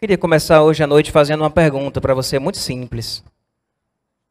[0.00, 3.22] Queria começar hoje à noite fazendo uma pergunta para você muito simples.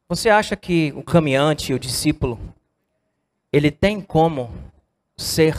[0.08, 2.40] Você acha que o caminhante, o discípulo,
[3.52, 4.52] ele tem como
[5.16, 5.54] ser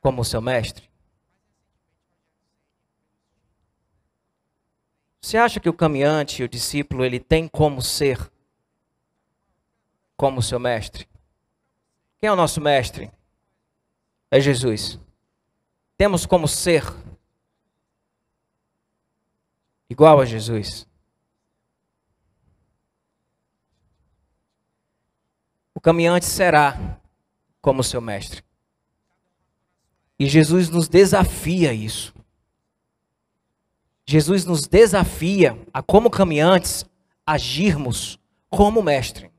[0.00, 0.90] como o seu mestre?
[5.20, 8.18] Você acha que o caminhante, o discípulo, ele tem como ser
[10.16, 11.06] como o seu mestre?
[12.18, 13.12] Quem é o nosso mestre?
[14.32, 14.98] É Jesus.
[15.96, 16.82] Temos como ser
[19.88, 20.86] igual a Jesus.
[25.74, 26.98] O caminhante será
[27.60, 28.42] como seu mestre.
[30.18, 32.14] E Jesus nos desafia isso.
[34.06, 36.86] Jesus nos desafia a, como caminhantes,
[37.26, 39.30] agirmos como mestre.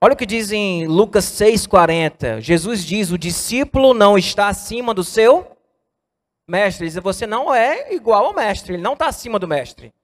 [0.00, 2.40] Olha o que diz em Lucas 6,40.
[2.40, 5.57] Jesus diz: O discípulo não está acima do seu
[6.48, 6.84] mestre.
[6.84, 9.94] Ele diz: Você não é igual ao mestre, ele não está acima do mestre.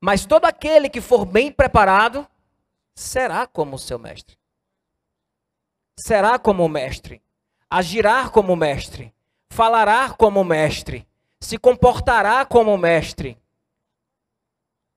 [0.00, 2.26] Mas todo aquele que for bem preparado
[2.94, 4.38] será como o seu mestre.
[5.98, 7.20] Será como o mestre.
[7.68, 9.12] Agirá como o mestre.
[9.50, 11.06] Falará como o mestre.
[11.40, 13.36] Se comportará como o mestre.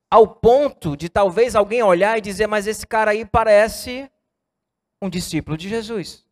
[0.09, 4.11] Ao ponto de talvez alguém olhar e dizer: Mas esse cara aí parece
[5.02, 6.23] um discípulo de Jesus.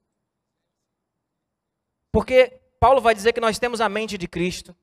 [2.11, 4.75] Porque Paulo vai dizer que nós temos a mente de Cristo.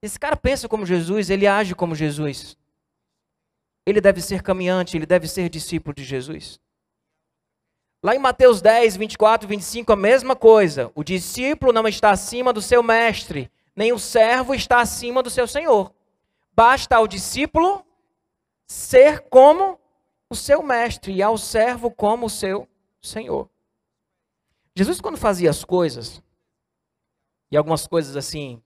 [0.00, 2.56] Esse cara pensa como Jesus, ele age como Jesus.
[3.84, 6.60] Ele deve ser caminhante, ele deve ser discípulo de Jesus.
[8.02, 10.92] Lá em Mateus 10, 24 e 25, a mesma coisa.
[10.94, 15.46] O discípulo não está acima do seu mestre, nem o servo está acima do seu
[15.46, 15.92] senhor.
[16.52, 17.84] Basta ao discípulo
[18.66, 19.80] ser como
[20.30, 22.68] o seu mestre e ao servo como o seu
[23.00, 23.48] senhor.
[24.74, 26.22] Jesus, quando fazia as coisas,
[27.50, 28.62] e algumas coisas assim,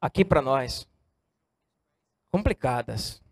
[0.00, 0.86] aqui para nós,
[2.30, 3.22] complicadas,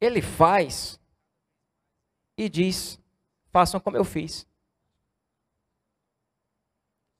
[0.00, 1.00] ele faz
[2.36, 3.00] e diz:
[3.50, 4.46] façam como eu fiz.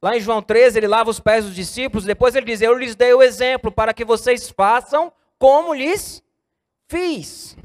[0.02, 2.94] Lá em João 13, ele lava os pés dos discípulos, depois ele diz: Eu lhes
[2.94, 6.22] dei o exemplo para que vocês façam como lhes
[6.88, 7.56] fiz.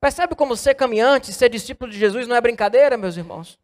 [0.00, 3.58] Percebe como ser caminhante, ser discípulo de Jesus não é brincadeira, meus irmãos?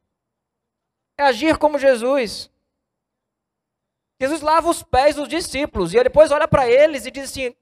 [1.19, 2.51] É agir como Jesus.
[4.23, 7.53] Jesus lava os pés dos discípulos e depois olha para eles e diz assim: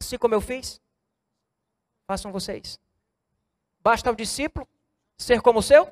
[0.00, 0.80] Assim como eu fiz,
[2.06, 2.78] façam vocês.
[3.80, 4.64] Basta ao discípulo
[5.18, 5.90] ser como o seu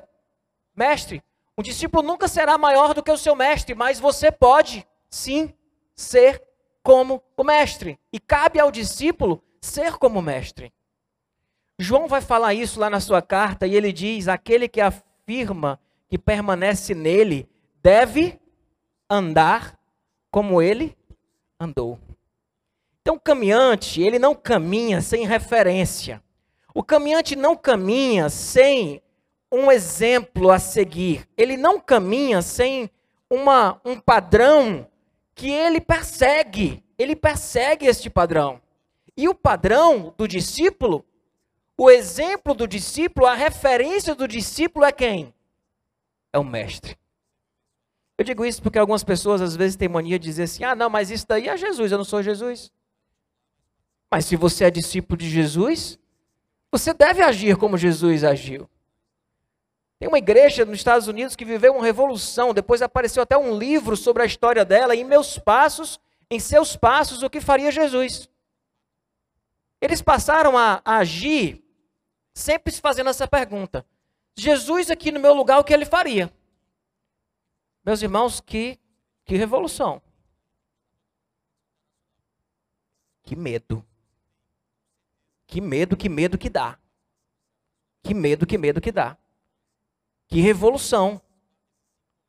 [0.77, 1.25] mestre.
[1.57, 5.53] O discípulo nunca será maior do que o seu mestre, mas você pode sim
[5.93, 6.41] ser
[6.81, 7.99] como o mestre.
[8.13, 10.73] E cabe ao discípulo ser como o mestre.
[11.81, 16.17] João vai falar isso lá na sua carta e ele diz: aquele que afirma que
[16.17, 17.49] permanece nele
[17.83, 18.39] deve
[19.09, 19.79] andar
[20.31, 20.97] como ele
[21.59, 21.99] andou.
[23.01, 26.23] Então, o caminhante, ele não caminha sem referência.
[26.75, 29.03] O caminhante não caminha sem
[29.53, 31.29] um exemplo a seguir.
[31.37, 32.91] Ele não caminha sem
[33.31, 34.87] uma, um padrão
[35.35, 36.83] que ele persegue.
[36.99, 38.61] Ele persegue este padrão.
[39.17, 41.05] E o padrão do discípulo,
[41.79, 45.33] o exemplo do discípulo, a referência do discípulo é quem?
[46.33, 46.97] É o mestre.
[48.17, 50.89] Eu digo isso porque algumas pessoas às vezes têm mania de dizer assim: ah, não,
[50.89, 52.71] mas isso daí é Jesus, eu não sou Jesus.
[54.11, 55.99] Mas se você é discípulo de Jesus,
[56.71, 58.69] você deve agir como Jesus agiu.
[59.99, 63.97] Tem uma igreja nos Estados Unidos que viveu uma revolução, depois apareceu até um livro
[63.97, 65.99] sobre a história dela, em meus passos,
[66.31, 68.29] em seus passos, o que faria Jesus.
[69.81, 71.65] Eles passaram a, a agir
[72.33, 73.85] sempre se fazendo essa pergunta:
[74.37, 76.33] Jesus aqui no meu lugar, o que ele faria?
[77.85, 78.79] Meus irmãos, que,
[79.25, 80.01] que revolução.
[83.23, 83.85] Que medo.
[85.47, 86.79] Que medo, que medo que dá.
[88.03, 89.17] Que medo, que medo que dá.
[90.27, 91.21] Que revolução.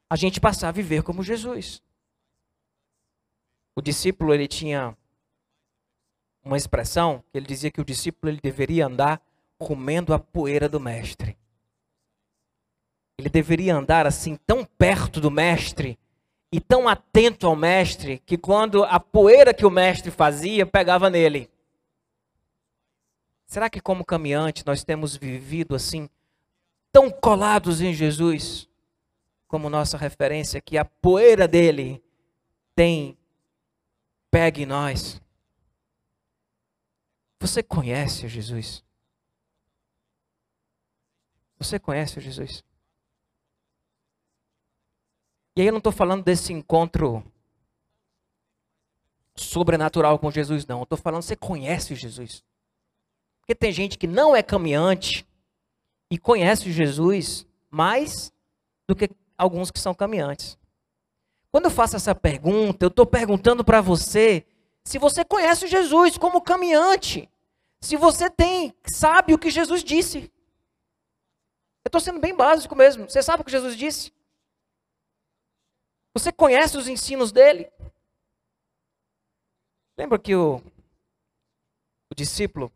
[0.10, 1.82] A gente passar a viver como Jesus.
[3.76, 4.96] O discípulo, ele tinha
[6.46, 9.20] uma expressão ele dizia que o discípulo ele deveria andar
[9.58, 11.36] comendo a poeira do mestre.
[13.18, 15.98] Ele deveria andar assim tão perto do mestre
[16.52, 21.50] e tão atento ao mestre que quando a poeira que o mestre fazia pegava nele.
[23.46, 26.10] Será que como caminhante nós temos vivido assim
[26.92, 28.70] tão colados em Jesus
[29.48, 32.04] como nossa referência que a poeira dele
[32.76, 33.18] tem
[34.32, 35.22] pega em nós?
[37.40, 38.84] Você conhece Jesus?
[41.58, 42.64] Você conhece Jesus?
[45.56, 47.24] E aí eu não estou falando desse encontro
[49.36, 50.80] sobrenatural com Jesus, não.
[50.80, 52.44] Eu estou falando, você conhece Jesus.
[53.40, 55.26] Porque tem gente que não é caminhante
[56.10, 58.34] e conhece Jesus mais
[58.88, 60.58] do que alguns que são caminhantes.
[61.52, 64.46] Quando eu faço essa pergunta, eu estou perguntando para você
[64.84, 67.30] se você conhece Jesus como caminhante,
[67.80, 70.32] se você tem, sabe o que Jesus disse.
[71.84, 73.10] Eu estou sendo bem básico mesmo.
[73.10, 74.12] Você sabe o que Jesus disse?
[76.16, 77.70] Você conhece os ensinos dele?
[79.98, 80.62] Lembra que o,
[82.10, 82.72] o discípulo,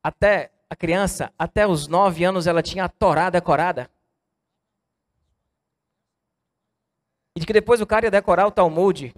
[0.00, 3.90] até a criança, até os nove anos, ela tinha a Torá decorada?
[7.34, 9.12] E de que depois o cara ia decorar o Talmud.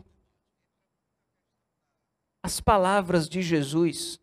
[2.42, 4.18] As palavras de Jesus,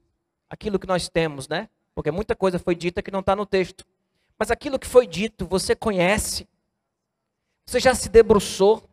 [0.50, 1.70] aquilo que nós temos, né?
[1.94, 3.86] Porque muita coisa foi dita que não está no texto.
[4.38, 6.50] Mas aquilo que foi dito, você conhece.
[7.68, 8.90] Você já se debruçou.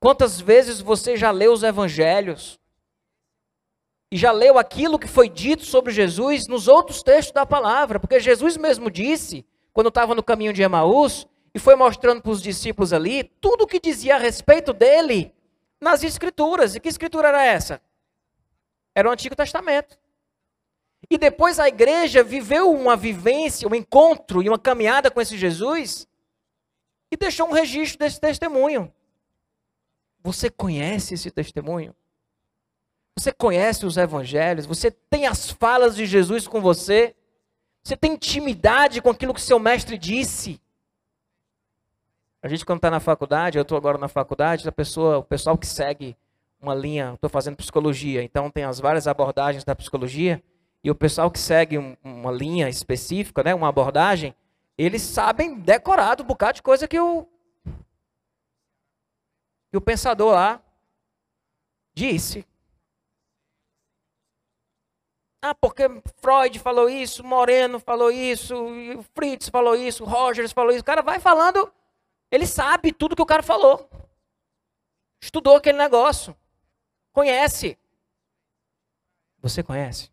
[0.00, 2.58] Quantas vezes você já leu os evangelhos?
[4.12, 7.98] E já leu aquilo que foi dito sobre Jesus nos outros textos da palavra?
[7.98, 12.42] Porque Jesus mesmo disse, quando estava no caminho de Emaús, e foi mostrando para os
[12.42, 15.34] discípulos ali tudo o que dizia a respeito dele
[15.80, 16.74] nas Escrituras.
[16.74, 17.80] E que Escritura era essa?
[18.94, 19.98] Era o Antigo Testamento.
[21.08, 26.06] E depois a igreja viveu uma vivência, um encontro e uma caminhada com esse Jesus
[27.10, 28.92] e deixou um registro desse testemunho.
[30.26, 31.94] Você conhece esse testemunho?
[33.16, 34.66] Você conhece os evangelhos?
[34.66, 37.14] Você tem as falas de Jesus com você?
[37.80, 40.60] Você tem intimidade com aquilo que seu mestre disse?
[42.42, 45.56] A gente quando está na faculdade, eu estou agora na faculdade, a pessoa, o pessoal
[45.56, 46.16] que segue
[46.60, 50.42] uma linha, estou fazendo psicologia, então tem as várias abordagens da psicologia,
[50.82, 54.34] e o pessoal que segue um, uma linha específica, né, uma abordagem,
[54.76, 57.28] eles sabem decorado um bocado de coisa que o,
[59.76, 60.62] que o pensador lá
[61.94, 62.46] disse.
[65.42, 65.82] Ah, porque
[66.16, 68.54] Freud falou isso, Moreno falou isso,
[69.14, 70.80] Fritz falou isso, Rogers falou isso.
[70.80, 71.70] O cara vai falando
[72.30, 73.88] ele sabe tudo que o cara falou.
[75.20, 76.36] Estudou aquele negócio.
[77.12, 77.78] Conhece.
[79.40, 80.10] Você conhece?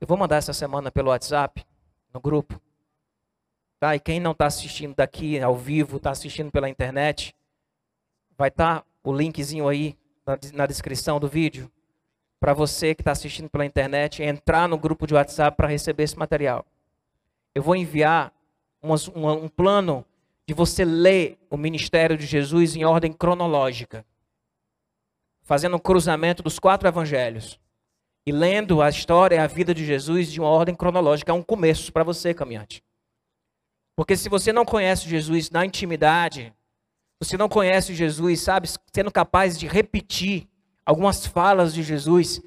[0.00, 1.64] Eu vou mandar essa semana pelo WhatsApp,
[2.12, 2.60] no grupo.
[3.84, 3.94] Tá?
[3.94, 7.36] E quem não está assistindo daqui ao vivo, está assistindo pela internet,
[8.34, 9.94] vai estar tá o linkzinho aí
[10.26, 11.70] na, na descrição do vídeo.
[12.40, 16.18] Para você que está assistindo pela internet, entrar no grupo de WhatsApp para receber esse
[16.18, 16.64] material.
[17.54, 18.32] Eu vou enviar
[18.82, 18.94] um,
[19.44, 20.02] um plano
[20.48, 24.02] de você ler o ministério de Jesus em ordem cronológica,
[25.42, 27.60] fazendo um cruzamento dos quatro evangelhos
[28.26, 31.30] e lendo a história e a vida de Jesus de uma ordem cronológica.
[31.30, 32.82] É um começo para você, caminhante.
[33.96, 36.52] Porque se você não conhece Jesus na intimidade,
[37.20, 40.48] você não conhece Jesus, sabe, sendo capaz de repetir
[40.84, 42.42] algumas falas de Jesus,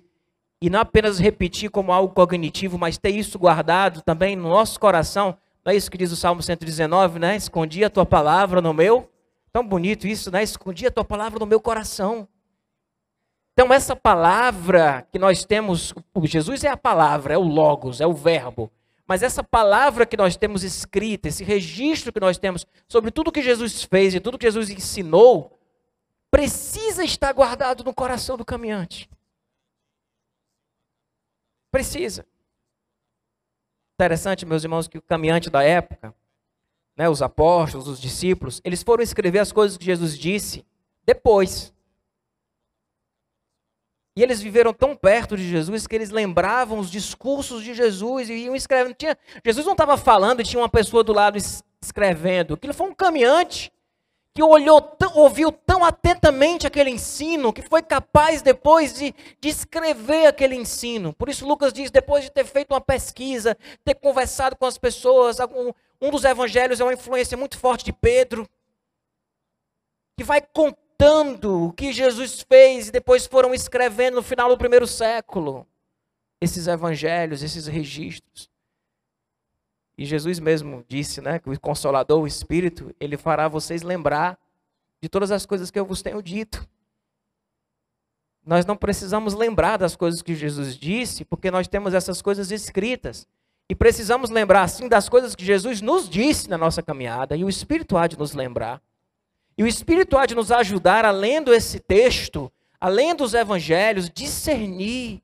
[0.62, 5.38] e não apenas repetir como algo cognitivo, mas ter isso guardado também no nosso coração,
[5.68, 7.36] não é isso que diz o Salmo 119, né?
[7.36, 9.12] Escondi a tua palavra no meu.
[9.52, 10.42] Tão bonito isso, né?
[10.42, 12.26] Escondi a tua palavra no meu coração.
[13.52, 15.94] Então, essa palavra que nós temos,
[16.24, 18.72] Jesus é a palavra, é o Logos, é o Verbo.
[19.08, 23.42] Mas essa palavra que nós temos escrita, esse registro que nós temos sobre tudo que
[23.42, 25.58] Jesus fez e tudo que Jesus ensinou,
[26.30, 29.10] precisa estar guardado no coração do caminhante.
[31.72, 32.26] Precisa.
[33.96, 36.14] Interessante, meus irmãos, que o caminhante da época,
[36.96, 40.66] né, os apóstolos, os discípulos, eles foram escrever as coisas que Jesus disse
[41.06, 41.74] depois.
[44.18, 48.34] E eles viveram tão perto de Jesus que eles lembravam os discursos de Jesus e
[48.34, 48.96] iam escrevendo.
[48.96, 51.38] Tinha, Jesus não estava falando e tinha uma pessoa do lado
[51.80, 52.56] escrevendo.
[52.56, 53.72] Aquilo foi um caminhante
[54.34, 60.26] que olhou, tão, ouviu tão atentamente aquele ensino, que foi capaz depois de, de escrever
[60.26, 61.14] aquele ensino.
[61.14, 63.56] Por isso, Lucas diz: depois de ter feito uma pesquisa,
[63.86, 65.72] ter conversado com as pessoas, um,
[66.02, 68.50] um dos evangelhos é uma influência muito forte de Pedro,
[70.18, 70.42] que vai
[70.98, 75.68] contando o que Jesus fez e depois foram escrevendo no final do primeiro século
[76.42, 78.50] esses evangelhos, esses registros.
[79.98, 84.40] E Jesus mesmo disse, né, que o Consolador, o Espírito, ele fará vocês lembrar
[85.02, 86.68] de todas as coisas que eu vos tenho dito.
[88.46, 93.28] Nós não precisamos lembrar das coisas que Jesus disse, porque nós temos essas coisas escritas.
[93.70, 97.50] E precisamos lembrar, sim, das coisas que Jesus nos disse na nossa caminhada, e o
[97.50, 98.82] Espírito há de nos lembrar.
[99.58, 105.22] E o Espírito há de nos ajudar, além esse texto, além dos evangelhos, discernir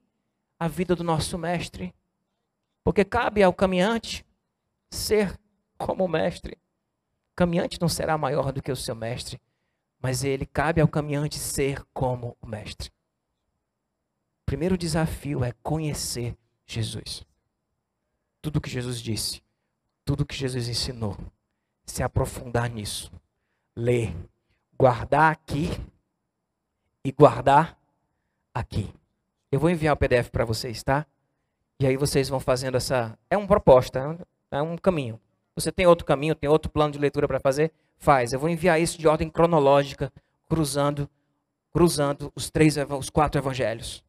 [0.59, 1.93] a vida do nosso Mestre.
[2.83, 4.25] Porque cabe ao caminhante
[4.89, 5.39] ser
[5.77, 6.57] como o mestre.
[7.31, 9.41] O caminhante não será maior do que o seu mestre,
[9.99, 12.89] mas ele cabe ao caminhante ser como o mestre.
[14.41, 17.25] O primeiro desafio é conhecer Jesus.
[18.41, 19.41] Tudo que Jesus disse,
[20.03, 21.17] tudo que Jesus ensinou,
[21.85, 23.11] se aprofundar nisso,
[23.75, 24.15] ler,
[24.77, 25.69] guardar aqui
[27.03, 27.77] e guardar
[28.53, 28.93] aqui.
[29.51, 31.05] Eu vou enviar o PDF para vocês, tá?
[31.79, 33.17] E aí vocês vão fazendo essa.
[33.29, 34.17] É uma proposta,
[34.51, 35.19] é um caminho.
[35.55, 37.71] Você tem outro caminho, tem outro plano de leitura para fazer?
[37.97, 38.33] Faz.
[38.33, 40.11] Eu vou enviar isso de ordem cronológica,
[40.49, 41.09] cruzando,
[41.71, 44.03] cruzando os três, os quatro evangelhos,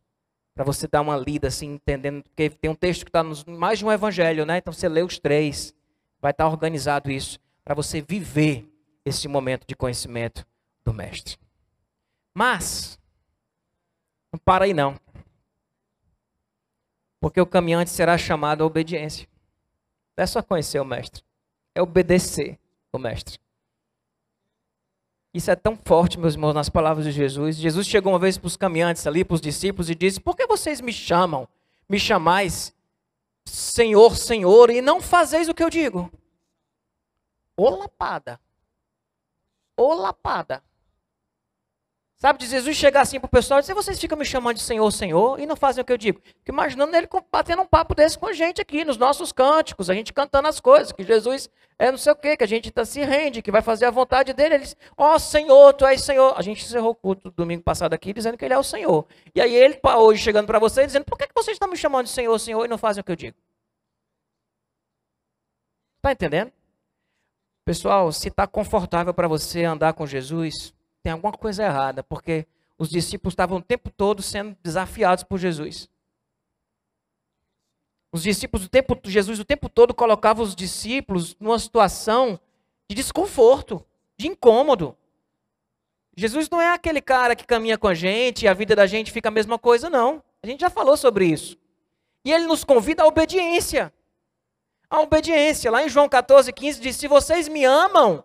[0.54, 3.78] para você dar uma lida assim, entendendo, porque tem um texto que está nos mais
[3.78, 4.59] de um evangelho, né?
[4.59, 5.75] Então você lê os três,
[6.21, 8.73] vai estar tá organizado isso para você viver
[9.04, 10.46] esse momento de conhecimento
[10.84, 11.37] do mestre.
[12.32, 12.99] Mas
[14.32, 14.99] não para aí não.
[17.20, 19.28] Porque o caminhante será chamado à obediência.
[20.16, 21.23] Não é só conhecer o mestre,
[21.75, 22.58] é obedecer
[22.92, 23.38] o mestre.
[25.32, 27.56] Isso é tão forte, meus irmãos, nas palavras de Jesus.
[27.56, 30.46] Jesus chegou uma vez para os caminhantes ali, para os discípulos, e disse: Por que
[30.46, 31.49] vocês me chamam,
[31.88, 32.73] me chamais
[33.44, 36.11] Senhor, Senhor, e não fazeis o que eu digo?
[37.56, 38.40] Ô lapada.
[39.76, 40.62] Ô lapada.
[42.16, 44.62] Sabe, de Jesus chegar assim para o pessoal e dizer, vocês ficam me chamando de
[44.62, 46.22] Senhor, Senhor, e não fazem o que eu digo.
[46.24, 49.94] Fico imaginando ele batendo um papo desse com a gente aqui, nos nossos cânticos, a
[49.94, 52.84] gente cantando as coisas, que Jesus é não sei o quê, que a gente tá,
[52.84, 54.54] se rende, que vai fazer a vontade dele.
[54.54, 56.32] Ele diz, ó oh, Senhor, Tu és Senhor.
[56.34, 59.06] A gente encerrou o culto domingo passado aqui dizendo que Ele é o Senhor.
[59.34, 62.06] E aí ele, hoje, chegando para você, dizendo, por que, que vocês estão me chamando
[62.06, 63.36] de Senhor, Senhor, e não fazem o que eu digo?
[65.98, 66.52] Está entendendo?
[67.64, 72.47] Pessoal, se está confortável para você andar com Jesus, tem alguma coisa errada, porque
[72.78, 75.88] os discípulos estavam o tempo todo sendo desafiados por Jesus.
[78.12, 82.38] Os discípulos, o tempo, Jesus o tempo todo colocava os discípulos numa situação
[82.88, 83.85] de desconforto,
[84.16, 84.97] de incômodo.
[86.16, 89.11] Jesus não é aquele cara que caminha com a gente e a vida da gente
[89.11, 90.23] fica a mesma coisa, não.
[90.42, 91.59] A gente já falou sobre isso.
[92.25, 93.92] E ele nos convida à obediência.
[94.94, 95.72] A obediência.
[95.72, 98.22] Lá em João 14, 15 diz: Se vocês me amam,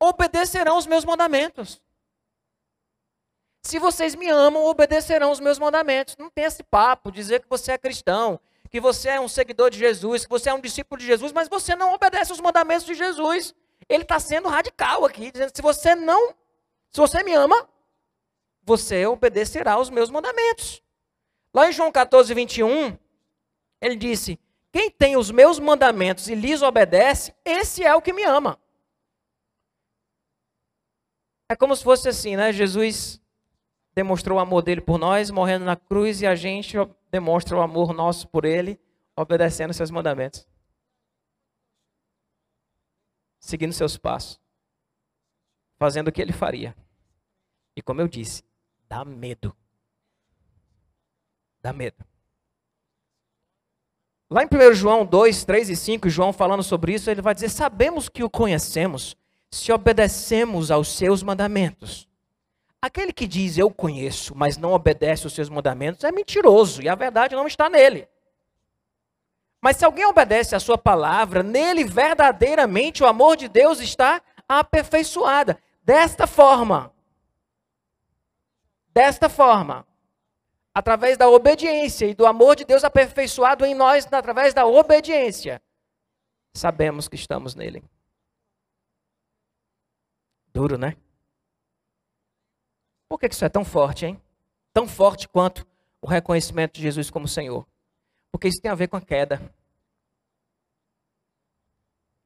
[0.00, 1.78] obedecerão os meus mandamentos.
[3.62, 6.16] Se vocês me amam, obedecerão os meus mandamentos.
[6.16, 9.78] Não tem esse papo, dizer que você é cristão, que você é um seguidor de
[9.78, 12.94] Jesus, que você é um discípulo de Jesus, mas você não obedece os mandamentos de
[12.94, 13.54] Jesus.
[13.86, 16.30] Ele está sendo radical aqui, dizendo: se você não,
[16.92, 17.68] se você me ama,
[18.62, 20.82] você obedecerá os meus mandamentos.
[21.52, 22.96] Lá em João 14, 21,
[23.82, 24.40] ele disse:
[24.76, 28.60] Quem tem os meus mandamentos e lhes obedece, esse é o que me ama.
[31.48, 32.52] É como se fosse assim, né?
[32.52, 33.18] Jesus
[33.94, 36.76] demonstrou o amor dele por nós, morrendo na cruz, e a gente
[37.10, 38.78] demonstra o amor nosso por ele,
[39.16, 40.46] obedecendo seus mandamentos.
[43.40, 44.38] Seguindo seus passos.
[45.78, 46.76] Fazendo o que ele faria.
[47.74, 48.44] E como eu disse,
[48.86, 49.56] dá medo.
[51.62, 52.04] Dá medo.
[54.28, 57.48] Lá em 1 João 2, 3 e 5, João falando sobre isso, ele vai dizer:
[57.48, 59.16] Sabemos que o conhecemos
[59.50, 62.08] se obedecemos aos seus mandamentos.
[62.82, 66.94] Aquele que diz eu conheço, mas não obedece os seus mandamentos, é mentiroso e a
[66.94, 68.08] verdade não está nele.
[69.60, 75.58] Mas se alguém obedece a sua palavra, nele verdadeiramente o amor de Deus está aperfeiçoada.
[75.82, 76.92] Desta forma,
[78.92, 79.86] desta forma,
[80.76, 85.62] através da obediência e do amor de Deus aperfeiçoado em nós, através da obediência,
[86.54, 87.82] sabemos que estamos nele.
[90.52, 90.94] Duro, né?
[93.08, 94.20] Por que isso é tão forte, hein?
[94.74, 95.66] Tão forte quanto
[96.02, 97.66] o reconhecimento de Jesus como Senhor.
[98.30, 99.36] Porque isso tem a ver com a queda.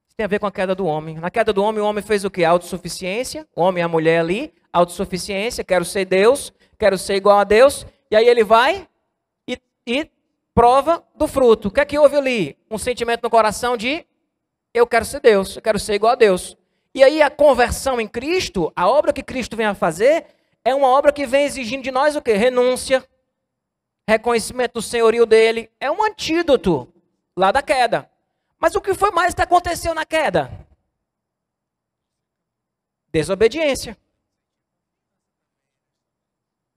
[0.08, 1.20] Isso tem a ver com a queda do homem.
[1.20, 2.44] Na queda do homem, o homem fez o que?
[2.44, 3.46] Autossuficiência.
[3.54, 5.62] O homem e a mulher ali, autossuficiência.
[5.62, 7.86] Quero ser Deus, quero ser igual a Deus.
[8.10, 8.88] E aí ele vai
[9.46, 10.10] e, e
[10.54, 11.68] prova do fruto.
[11.68, 12.58] O que é que houve ali?
[12.70, 14.04] Um sentimento no coração de
[14.74, 16.56] eu quero ser Deus, eu quero ser igual a Deus.
[16.94, 20.26] E aí a conversão em Cristo, a obra que Cristo vem a fazer,
[20.64, 22.32] é uma obra que vem exigindo de nós o quê?
[22.32, 23.04] Renúncia,
[24.08, 25.70] reconhecimento do senhorio dele.
[25.78, 26.92] É um antídoto
[27.36, 28.10] lá da queda.
[28.58, 30.50] Mas o que foi mais que aconteceu na queda?
[33.12, 33.96] Desobediência.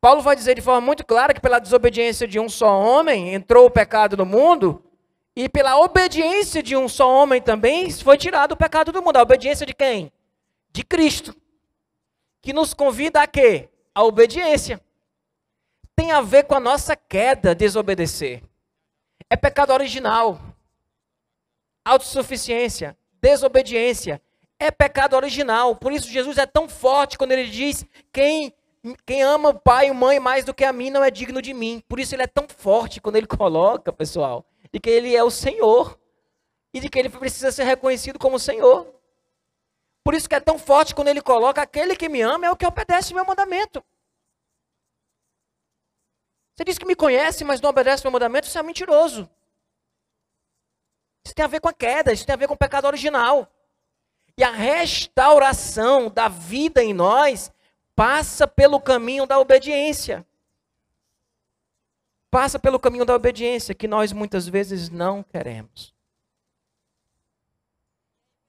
[0.03, 3.67] Paulo vai dizer de forma muito clara que pela desobediência de um só homem entrou
[3.67, 4.83] o pecado no mundo,
[5.33, 9.15] e pela obediência de um só homem também foi tirado o pecado do mundo.
[9.15, 10.12] A obediência de quem?
[10.74, 11.33] De Cristo.
[12.41, 13.69] Que nos convida a quê?
[13.95, 14.81] a obediência.
[15.95, 18.43] Tem a ver com a nossa queda, desobedecer.
[19.29, 20.38] É pecado original.
[21.86, 24.22] Autossuficiência, desobediência,
[24.60, 25.77] é pecado original.
[25.77, 28.53] Por isso Jesus é tão forte quando ele diz: quem,
[29.06, 31.54] quem ama o pai e mãe mais do que a mim não é digno de
[31.54, 31.82] mim.
[31.88, 35.32] Por isso ele é tão forte quando ele coloca, pessoal, de que ele é o
[35.32, 35.98] Senhor
[36.74, 38.94] e de que ele precisa ser reconhecido como Senhor.
[40.04, 42.58] Por isso que é tão forte quando ele coloca: aquele que me ama é o
[42.58, 43.84] que obedece meu mandamento.
[46.56, 49.30] Você diz que me conhece, mas não obedece meu mandamento, isso é mentiroso.
[51.25, 53.50] Isso tem a ver com a queda, isso tem a ver com o pecado original.
[54.38, 57.52] E a restauração da vida em nós
[57.95, 60.25] passa pelo caminho da obediência.
[62.29, 65.93] Passa pelo caminho da obediência, que nós muitas vezes não queremos.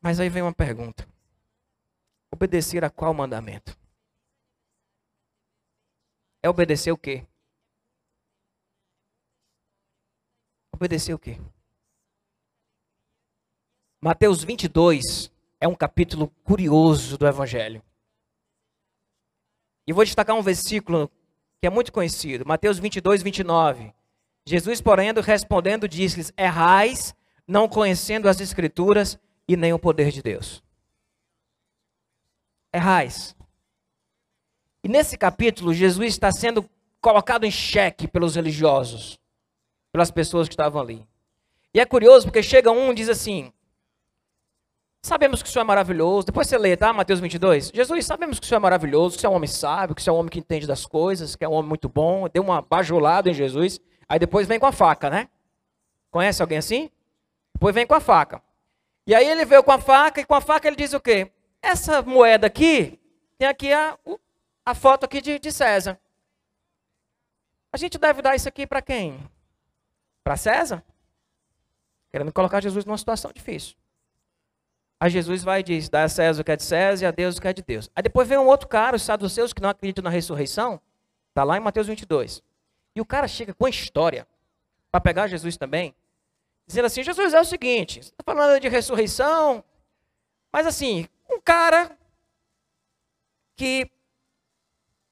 [0.00, 1.06] Mas aí vem uma pergunta:
[2.30, 3.76] obedecer a qual mandamento?
[6.42, 7.26] É obedecer o quê?
[10.72, 11.38] Obedecer o quê?
[14.00, 17.82] Mateus 22 é um capítulo curioso do Evangelho.
[19.86, 21.10] E vou destacar um versículo
[21.60, 23.92] que é muito conhecido, Mateus 22, 29.
[24.46, 27.14] Jesus, porém, respondendo, disse-lhes: Errais,
[27.46, 30.62] não conhecendo as Escrituras e nem o poder de Deus.
[32.72, 33.34] Errais.
[34.82, 36.68] E nesse capítulo, Jesus está sendo
[37.00, 39.18] colocado em xeque pelos religiosos,
[39.92, 41.06] pelas pessoas que estavam ali.
[41.72, 43.52] E é curioso porque chega um e diz assim:
[45.04, 46.24] Sabemos que o Senhor é maravilhoso.
[46.24, 46.90] Depois você lê, tá?
[46.90, 47.70] Mateus 22.
[47.74, 50.00] Jesus, sabemos que o Senhor é maravilhoso, que o Senhor é um homem sábio, que
[50.00, 52.26] o Senhor é um homem que entende das coisas, que é um homem muito bom.
[52.26, 53.78] Deu uma bajulada em Jesus.
[54.08, 55.28] Aí depois vem com a faca, né?
[56.10, 56.90] Conhece alguém assim?
[57.52, 58.42] Depois vem com a faca.
[59.06, 61.30] E aí ele veio com a faca e com a faca ele diz o quê?
[61.60, 62.98] Essa moeda aqui,
[63.36, 63.98] tem aqui a,
[64.64, 66.00] a foto aqui de, de César.
[67.70, 69.20] A gente deve dar isso aqui para quem?
[70.24, 70.82] Para César?
[72.10, 73.76] Querendo colocar Jesus numa situação difícil.
[75.04, 77.10] Aí Jesus vai e diz: dá a César o que é de César e a
[77.10, 77.90] Deus o que é de Deus.
[77.94, 80.80] Aí depois vem um outro cara, os saduceus, que não acreditam na ressurreição.
[81.28, 82.42] Está lá em Mateus 22.
[82.94, 84.26] E o cara chega com a história,
[84.90, 85.94] para pegar Jesus também,
[86.66, 89.62] dizendo assim: Jesus é o seguinte, você está falando de ressurreição,
[90.50, 91.98] mas assim, um cara
[93.56, 93.90] que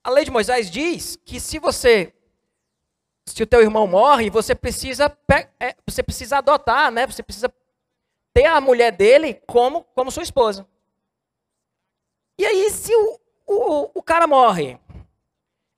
[0.03, 2.14] a lei de Moisés diz que se você
[3.27, 5.14] se o teu irmão morre, você precisa
[5.61, 7.07] é, você precisa adotar, né?
[7.07, 7.53] Você precisa
[8.33, 10.66] ter a mulher dele como, como sua esposa.
[12.38, 14.79] E aí, se o, o, o cara morre,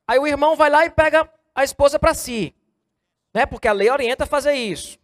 [0.06, 2.54] aí o irmão vai lá e pega a esposa para si,
[3.32, 3.46] né?
[3.46, 4.98] Porque a lei orienta a fazer isso.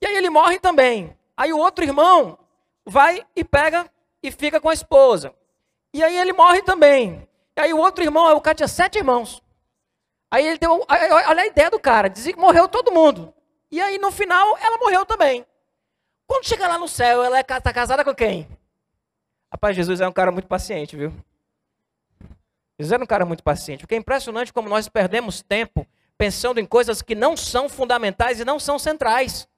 [0.00, 1.16] E aí ele morre também.
[1.36, 2.38] Aí o outro irmão
[2.84, 3.90] vai e pega
[4.22, 5.34] e fica com a esposa.
[5.92, 7.28] E aí ele morre também.
[7.56, 9.42] E aí o outro irmão, o cara tinha sete irmãos.
[10.30, 13.32] Aí ele deu, olha a ideia do cara, dizia que morreu todo mundo.
[13.70, 15.46] E aí no final ela morreu também.
[16.26, 18.48] Quando chega lá no céu, ela está é, casada com quem?
[19.52, 21.12] Rapaz, Jesus é um cara muito paciente, viu?
[22.78, 23.80] Jesus era um cara muito paciente.
[23.80, 25.86] Porque é impressionante como nós perdemos tempo
[26.18, 29.48] pensando em coisas que não são fundamentais e não são centrais.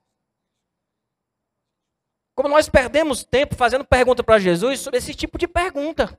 [2.35, 6.19] Como nós perdemos tempo fazendo pergunta para Jesus sobre esse tipo de pergunta.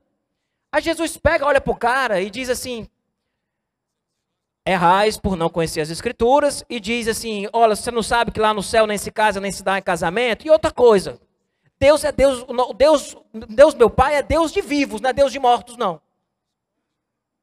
[0.71, 2.89] Aí Jesus pega, olha para o cara e diz assim:
[4.67, 8.53] errais por não conhecer as escrituras e diz assim: olha, você não sabe que lá
[8.53, 10.45] no céu nem se casa nem se dá em casamento?
[10.45, 11.19] E outra coisa,
[11.79, 13.17] Deus é Deus, Deus,
[13.49, 16.01] Deus meu pai é Deus de vivos, não é Deus de mortos, não.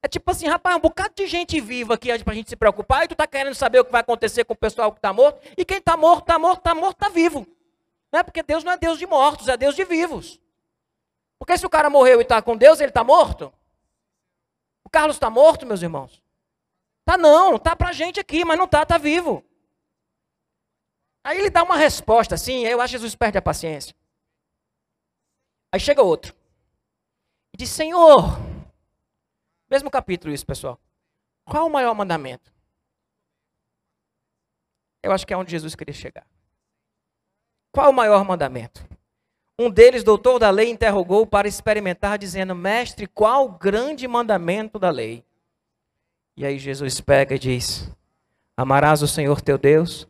[0.03, 3.05] É tipo assim, rapaz, um bocado de gente viva aqui para a gente se preocupar
[3.05, 5.39] e tu está querendo saber o que vai acontecer com o pessoal que está morto.
[5.57, 7.47] E quem está morto, está morto, está morto, está vivo.
[8.11, 10.39] Não é porque Deus não é Deus de mortos, é Deus de vivos.
[11.39, 13.51] Porque se o cara morreu e está com Deus, ele está morto?
[14.83, 16.21] O Carlos está morto, meus irmãos?
[17.05, 19.43] Tá não, tá pra gente aqui, mas não tá, tá vivo.
[21.23, 23.95] Aí ele dá uma resposta assim, aí eu acho que Jesus perde a paciência.
[25.71, 26.35] Aí chega outro.
[27.53, 28.37] E diz, Senhor,
[29.69, 30.79] mesmo capítulo isso, pessoal.
[31.45, 32.53] Qual o maior mandamento?
[35.03, 36.25] Eu acho que é onde Jesus queria chegar.
[37.71, 38.87] Qual o maior mandamento?
[39.59, 44.89] Um deles, doutor da lei, interrogou para experimentar, dizendo: Mestre, qual o grande mandamento da
[44.91, 45.24] lei?
[46.37, 47.89] E aí Jesus pega e diz:
[48.57, 50.07] Amarás o Senhor teu Deus,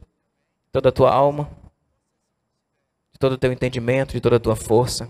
[0.71, 1.49] toda a tua alma,
[3.13, 5.09] de todo o teu entendimento, de toda a tua força.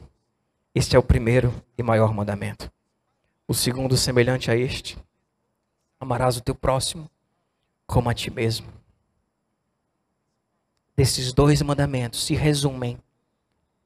[0.73, 2.69] Este é o primeiro e maior mandamento.
[3.47, 4.97] O segundo, semelhante a este:
[5.99, 7.10] Amarás o teu próximo
[7.88, 8.67] como a ti mesmo.
[10.97, 12.97] Desses dois mandamentos se resumem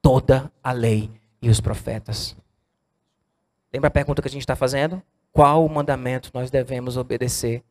[0.02, 2.36] toda a lei e os profetas.
[3.72, 5.00] Lembra a pergunta que a gente está fazendo?
[5.32, 7.62] Qual mandamento nós devemos obedecer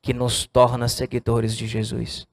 [0.00, 2.26] que nos torna seguidores de Jesus?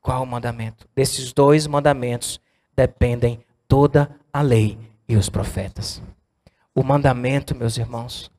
[0.00, 0.88] Qual mandamento?
[0.94, 2.40] Desses dois mandamentos
[2.74, 6.02] dependem toda a lei e os profetas.
[6.74, 8.30] O mandamento, meus irmãos,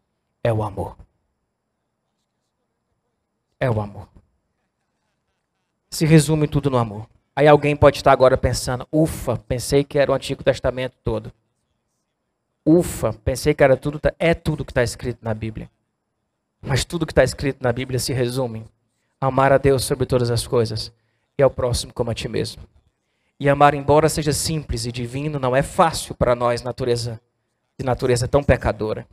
[0.43, 0.97] é o amor.
[3.59, 4.07] É o amor.
[5.89, 7.07] Se resume tudo no amor.
[7.35, 11.31] Aí alguém pode estar agora pensando: ufa, pensei que era o Antigo Testamento todo.
[12.65, 13.99] Ufa, pensei que era tudo.
[14.19, 15.69] É tudo que está escrito na Bíblia.
[16.61, 18.65] Mas tudo que está escrito na Bíblia se resume:
[19.19, 20.91] amar a Deus sobre todas as coisas
[21.37, 22.63] e ao próximo como a ti mesmo.
[23.39, 27.19] E amar, embora seja simples e divino, não é fácil para nós, natureza
[27.79, 29.07] de natureza tão pecadora.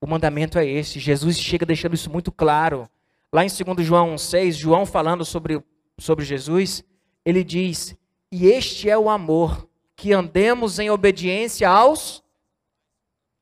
[0.00, 0.98] O mandamento é esse.
[0.98, 2.88] Jesus chega deixando isso muito claro.
[3.32, 5.62] Lá em 2 João 6, João falando sobre,
[5.98, 6.84] sobre Jesus,
[7.24, 7.96] ele diz:
[8.30, 12.22] E este é o amor, que andemos em obediência aos,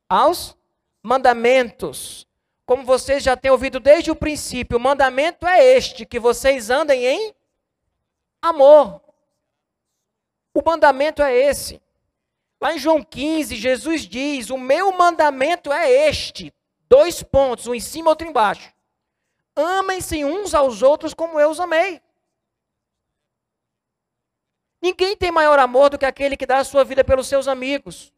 [0.08, 0.56] aos
[1.02, 2.26] mandamentos.
[2.66, 7.04] Como vocês já têm ouvido desde o princípio, o mandamento é este: que vocês andem
[7.04, 7.34] em
[8.40, 9.00] amor.
[10.54, 11.82] O mandamento é esse.
[12.60, 16.54] Lá em João 15, Jesus diz: O meu mandamento é este.
[16.88, 18.72] Dois pontos, um em cima, outro embaixo.
[19.56, 22.00] Amem-se uns aos outros como eu os amei.
[24.80, 28.13] Ninguém tem maior amor do que aquele que dá a sua vida pelos seus amigos.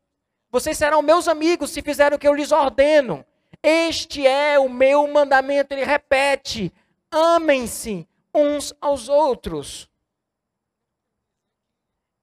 [0.50, 3.24] Vocês serão meus amigos se fizerem o que eu lhes ordeno.
[3.62, 5.74] Este é o meu mandamento.
[5.74, 6.72] Ele repete:
[7.10, 9.88] amem-se uns aos outros.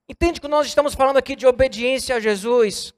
[0.07, 2.93] Entende que nós estamos falando aqui de obediência a Jesus?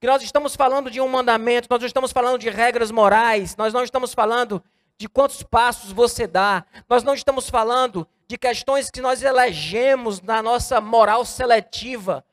[0.00, 3.72] Que nós estamos falando de um mandamento, nós não estamos falando de regras morais, nós
[3.72, 4.62] não estamos falando
[4.98, 6.64] de quantos passos você dá.
[6.88, 12.24] Nós não estamos falando de questões que nós elegemos na nossa moral seletiva.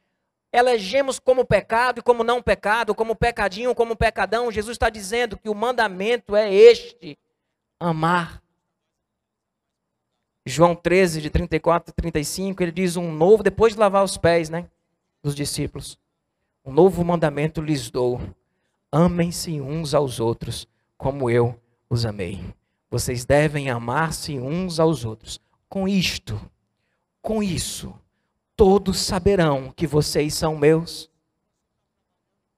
[0.54, 4.52] Elegemos como pecado e como não pecado, como pecadinho, como pecadão.
[4.52, 7.18] Jesus está dizendo que o mandamento é este:
[7.80, 8.42] amar.
[10.46, 14.50] João 13, de 34 e 35, ele diz um novo, depois de lavar os pés,
[14.50, 14.68] né?
[15.24, 15.98] Dos discípulos.
[16.66, 18.20] Um novo mandamento lhes dou:
[18.92, 21.58] amem-se uns aos outros, como eu
[21.90, 22.44] os amei.
[22.90, 25.40] Vocês devem amar-se uns aos outros.
[25.70, 26.40] Com isto,
[27.22, 27.94] com isso,
[28.62, 31.10] todos saberão que vocês são meus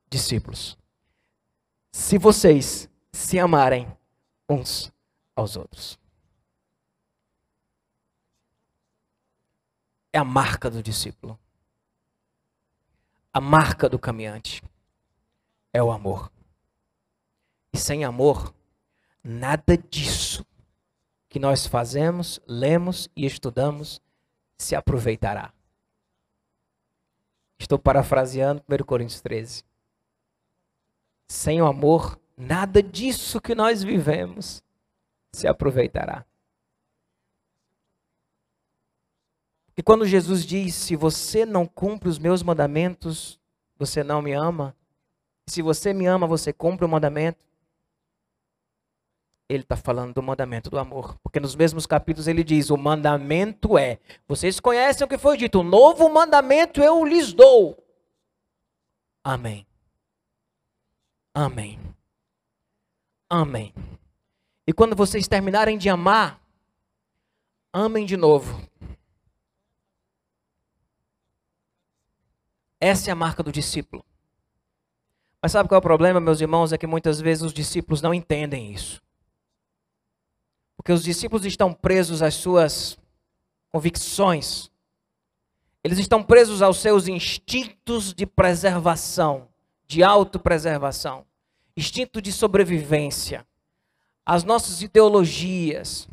[0.10, 0.78] discípulos.
[1.94, 3.88] Se vocês se amarem
[4.50, 4.92] uns
[5.34, 5.98] aos outros.
[10.12, 11.40] É a marca do discípulo.
[13.32, 14.62] A marca do caminhante
[15.72, 16.30] é o amor.
[17.72, 18.54] E sem amor,
[19.24, 20.46] nada disso
[21.30, 24.02] que nós fazemos, lemos e estudamos
[24.58, 25.53] se aproveitará.
[27.64, 29.64] Estou parafraseando 1 Coríntios 13.
[31.30, 34.62] Sem o amor, nada disso que nós vivemos
[35.32, 36.26] se aproveitará.
[39.78, 43.40] E quando Jesus diz: Se você não cumpre os meus mandamentos,
[43.80, 44.76] você não me ama.
[45.48, 47.40] Se você me ama, você cumpre o mandamento
[49.56, 51.18] ele está falando do mandamento do amor.
[51.24, 54.00] Porque nos mesmos capítulos ele diz: o mandamento é.
[54.28, 57.78] Vocês conhecem o que foi dito: o novo mandamento eu lhes dou.
[59.24, 59.66] Amém.
[61.34, 61.80] Amém.
[63.30, 63.74] Amém.
[64.68, 66.40] E quando vocês terminarem de amar,
[67.72, 68.62] amem de novo.
[72.80, 74.06] Essa é a marca do discípulo.
[75.42, 76.72] Mas sabe qual é o problema, meus irmãos?
[76.72, 79.02] É que muitas vezes os discípulos não entendem isso.
[80.84, 82.98] Porque os discípulos estão presos às suas
[83.72, 84.70] convicções.
[85.82, 89.48] Eles estão presos aos seus instintos de preservação,
[89.88, 91.26] de autopreservação,
[91.78, 93.48] instinto de sobrevivência,
[94.26, 96.10] as nossas ideologias,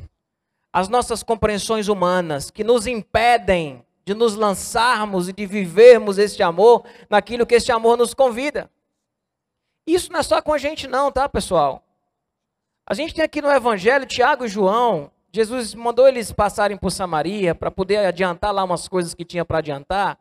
[0.72, 6.84] as nossas compreensões humanas que nos impedem de nos lançarmos e de vivermos este amor
[7.08, 8.70] naquilo que este amor nos convida.
[9.84, 11.84] Isso não é só com a gente não, tá, pessoal?
[12.90, 15.12] A gente tem aqui no Evangelho Tiago e João.
[15.32, 19.58] Jesus mandou eles passarem por Samaria para poder adiantar lá umas coisas que tinha para
[19.58, 20.18] adiantar.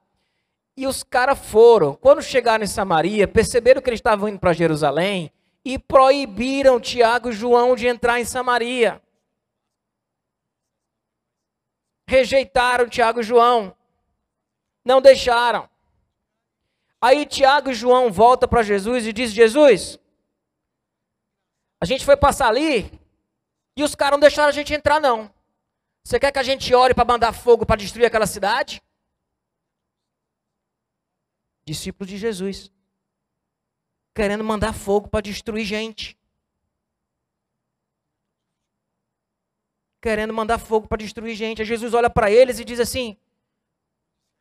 [0.77, 1.95] E os caras foram.
[1.95, 5.31] Quando chegaram em Samaria, perceberam que eles estavam indo para Jerusalém
[5.65, 9.01] e proibiram Tiago e João de entrar em Samaria.
[12.07, 13.75] Rejeitaram Tiago e João.
[14.85, 15.67] Não deixaram.
[17.01, 19.97] Aí Tiago e João voltam para Jesus e diz: Jesus,
[21.81, 22.91] a gente foi passar ali
[23.75, 25.33] e os caras não deixaram a gente entrar, não.
[26.03, 28.81] Você quer que a gente ore para mandar fogo para destruir aquela cidade?
[31.63, 32.71] Discípulo de Jesus.
[34.13, 36.17] Querendo mandar fogo para destruir gente.
[40.01, 41.61] Querendo mandar fogo para destruir gente.
[41.61, 43.17] Aí Jesus olha para eles e diz assim: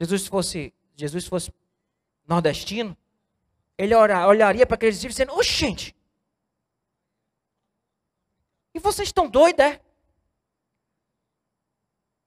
[0.00, 1.52] Jesus fosse, Jesus fosse
[2.26, 2.96] nordestino,
[3.76, 5.94] ele olharia para aqueles discípulos dizendo: Ô, gente,
[8.92, 9.80] vocês estão doidos, é?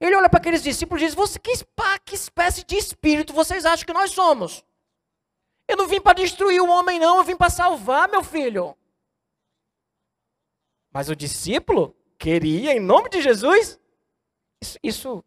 [0.00, 1.52] Ele olha para aqueles discípulos e diz: Você, que,
[2.04, 4.64] que espécie de espírito vocês acham que nós somos?
[5.68, 8.76] Eu não vim para destruir o homem, não, eu vim para salvar, meu filho.
[10.92, 13.80] Mas o discípulo queria, em nome de Jesus.
[14.60, 15.24] Isso, isso,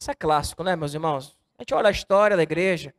[0.00, 1.36] isso é clássico, né, meus irmãos?
[1.58, 2.94] A gente olha a história da igreja,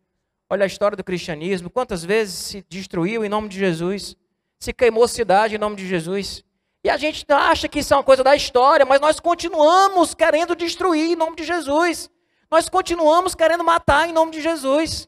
[0.49, 4.15] olha a história do cristianismo, quantas vezes se destruiu em nome de Jesus,
[4.59, 6.43] se queimou cidade em nome de Jesus.
[6.83, 10.55] E a gente acha que isso é uma coisa da história, mas nós continuamos querendo
[10.55, 12.09] destruir em nome de Jesus.
[12.49, 15.07] Nós continuamos querendo matar em nome de Jesus.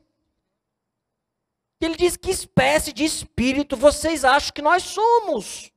[1.82, 5.72] Ele diz: Que espécie de espírito vocês acham que nós somos?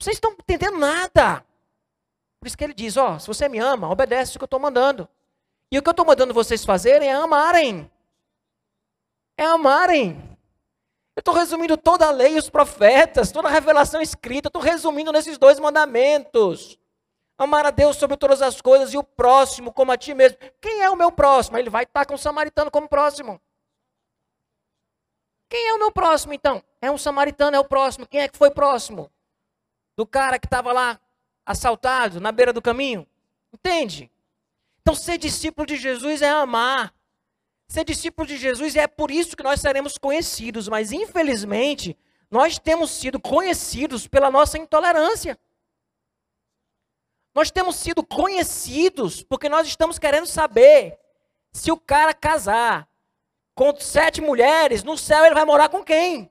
[0.00, 1.44] Vocês estão entendendo nada.
[2.40, 4.60] Por isso que ele diz: Ó, se você me ama, obedece o que eu estou
[4.60, 5.08] mandando.
[5.70, 7.90] E o que eu estou mandando vocês fazerem é amarem.
[9.36, 10.31] É amarem.
[11.14, 15.12] Eu estou resumindo toda a lei e os profetas, toda a revelação escrita, estou resumindo
[15.12, 16.78] nesses dois mandamentos.
[17.36, 20.38] Amar a Deus sobre todas as coisas e o próximo como a ti mesmo.
[20.60, 21.58] Quem é o meu próximo?
[21.58, 23.40] Ele vai estar com o samaritano como próximo.
[25.50, 26.62] Quem é o meu próximo então?
[26.80, 28.06] É um samaritano, é o próximo.
[28.06, 29.10] Quem é que foi próximo?
[29.96, 30.98] Do cara que estava lá
[31.44, 33.06] assaltado na beira do caminho?
[33.52, 34.10] Entende?
[34.80, 36.94] Então, ser discípulo de Jesus é amar.
[37.72, 41.96] Ser discípulo de Jesus é por isso que nós seremos conhecidos, mas infelizmente
[42.30, 45.40] nós temos sido conhecidos pela nossa intolerância.
[47.34, 50.98] Nós temos sido conhecidos porque nós estamos querendo saber
[51.50, 52.86] se o cara casar
[53.54, 56.30] com sete mulheres, no céu ele vai morar com quem?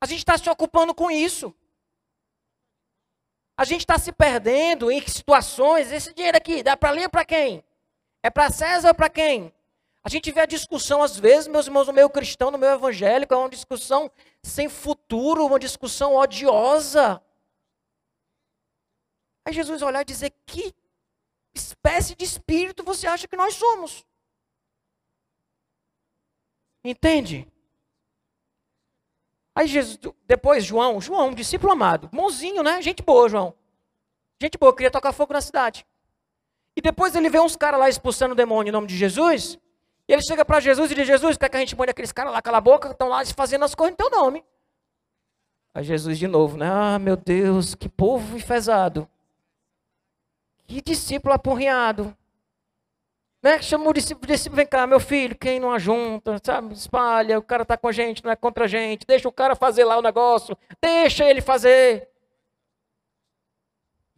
[0.00, 1.52] A gente está se ocupando com isso.
[3.56, 5.90] A gente está se perdendo em situações.
[5.90, 7.64] Esse dinheiro aqui dá para ou para quem?
[8.22, 9.52] É para César ou para quem?
[10.02, 13.34] A gente vê a discussão, às vezes, meus irmãos, no meio cristão, no meio evangélico,
[13.34, 14.10] é uma discussão
[14.42, 17.22] sem futuro, uma discussão odiosa.
[19.44, 20.74] Aí Jesus olhar e dizer: que
[21.54, 24.04] espécie de espírito você acha que nós somos?
[26.84, 27.46] Entende?
[29.54, 32.80] Aí Jesus, depois João, João, discípulo amado, bonzinho, né?
[32.80, 33.54] Gente boa, João.
[34.40, 35.84] Gente boa, queria tocar fogo na cidade.
[36.78, 39.58] E depois ele vê uns caras lá expulsando o demônio em nome de Jesus.
[40.06, 42.32] E ele chega para Jesus e diz: Jesus, quer que a gente mande aqueles caras
[42.32, 44.44] lá, cala a boca, estão lá fazendo as coisas em teu nome.
[45.74, 46.70] Aí Jesus de novo, né?
[46.70, 49.08] Ah, meu Deus, que povo enfesado.
[50.68, 52.16] Que discípulo apurriado.
[53.42, 53.60] Né?
[53.60, 56.74] Chamou o discípulo, discípulo, vem cá, meu filho, quem não ajunta, sabe?
[56.74, 59.04] Espalha, o cara está com a gente, não é contra a gente.
[59.04, 60.56] Deixa o cara fazer lá o negócio.
[60.80, 62.08] Deixa ele fazer.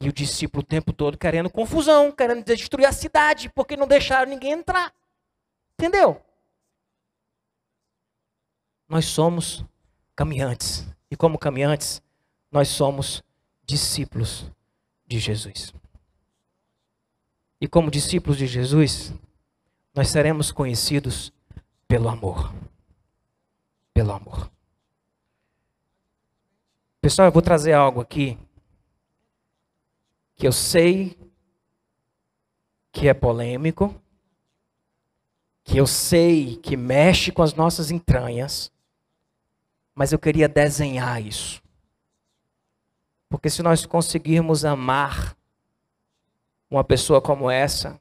[0.01, 4.31] E o discípulo o tempo todo querendo confusão, querendo destruir a cidade, porque não deixaram
[4.31, 4.93] ninguém entrar.
[5.75, 6.21] Entendeu?
[8.89, 9.65] Nós somos
[10.17, 10.87] caminhantes.
[11.11, 12.03] E como caminhantes,
[12.51, 13.23] nós somos
[13.65, 14.51] discípulos
[15.07, 15.73] de Jesus.
[17.61, 19.13] E como discípulos de Jesus,
[19.95, 21.33] nós seremos conhecidos
[21.87, 22.55] pelo amor.
[23.93, 24.51] Pelo amor.
[27.03, 28.39] Pessoal, eu vou trazer algo aqui
[30.41, 31.19] que eu sei
[32.91, 33.95] que é polêmico,
[35.63, 38.73] que eu sei que mexe com as nossas entranhas,
[39.95, 41.63] mas eu queria desenhar isso.
[43.29, 45.37] Porque se nós conseguirmos amar
[46.71, 48.01] uma pessoa como essa,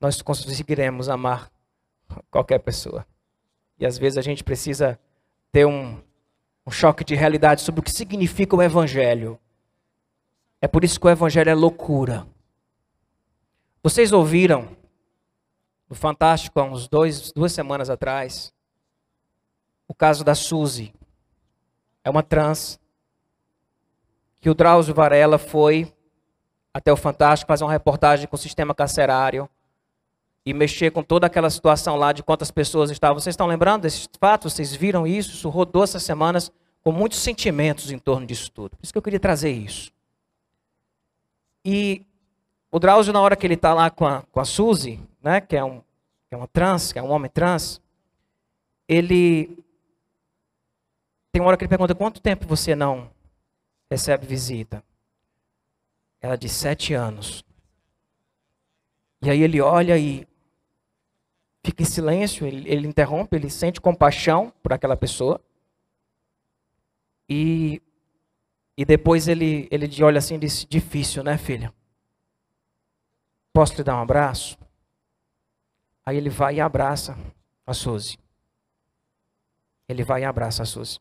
[0.00, 1.52] nós conseguiremos amar
[2.30, 3.06] qualquer pessoa.
[3.78, 4.98] E às vezes a gente precisa
[5.52, 6.02] ter um,
[6.70, 9.40] um choque de realidade sobre o que significa o Evangelho.
[10.60, 12.24] É por isso que o Evangelho é loucura.
[13.82, 14.68] Vocês ouviram
[15.88, 18.52] no Fantástico há uns dois, duas semanas atrás
[19.88, 20.94] o caso da Suzy.
[22.04, 22.78] É uma trans
[24.40, 25.92] que o Drauzio Varela foi
[26.72, 29.50] até o Fantástico fazer uma reportagem com o sistema carcerário
[30.46, 33.18] e mexer com toda aquela situação lá de quantas pessoas estavam.
[33.18, 34.48] Vocês estão lembrando desse fato?
[34.48, 35.32] Vocês viram isso?
[35.32, 36.52] Isso rodou essas semanas
[36.82, 38.76] com muitos sentimentos em torno disso tudo.
[38.76, 39.92] Por isso que eu queria trazer isso.
[41.64, 42.04] E
[42.70, 45.56] o Drauzio, na hora que ele está lá com a, com a Suzy, né, que,
[45.56, 45.80] é um,
[46.28, 47.80] que é uma trans, que é um homem trans,
[48.88, 49.58] ele.
[51.32, 53.10] Tem uma hora que ele pergunta: quanto tempo você não
[53.90, 54.82] recebe visita?
[56.20, 57.44] Ela diz: sete anos.
[59.22, 60.26] E aí ele olha e
[61.62, 65.40] fica em silêncio, ele, ele interrompe, ele sente compaixão por aquela pessoa.
[67.32, 67.80] E,
[68.76, 71.72] e depois ele, ele olha assim e diz: Difícil, né, filha?
[73.52, 74.58] Posso te dar um abraço?
[76.04, 77.16] Aí ele vai e abraça
[77.64, 78.18] a Suzy.
[79.88, 80.98] Ele vai e abraça a Suzy.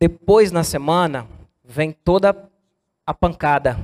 [0.00, 1.28] Depois, na semana,
[1.64, 2.50] vem toda
[3.06, 3.78] a pancada.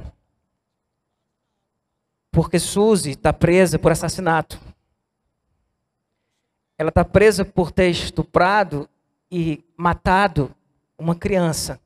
[2.30, 4.60] Porque Suzy está presa por assassinato.
[6.76, 8.88] Ela está presa por ter estuprado
[9.32, 10.54] e matado
[10.98, 11.80] uma criança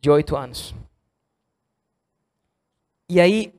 [0.00, 0.72] de oito anos.
[3.08, 3.52] E aí,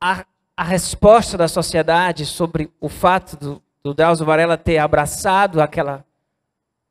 [0.00, 0.24] a,
[0.56, 6.02] a resposta da sociedade sobre o fato do, do Drauzio Varela ter abraçado aquela,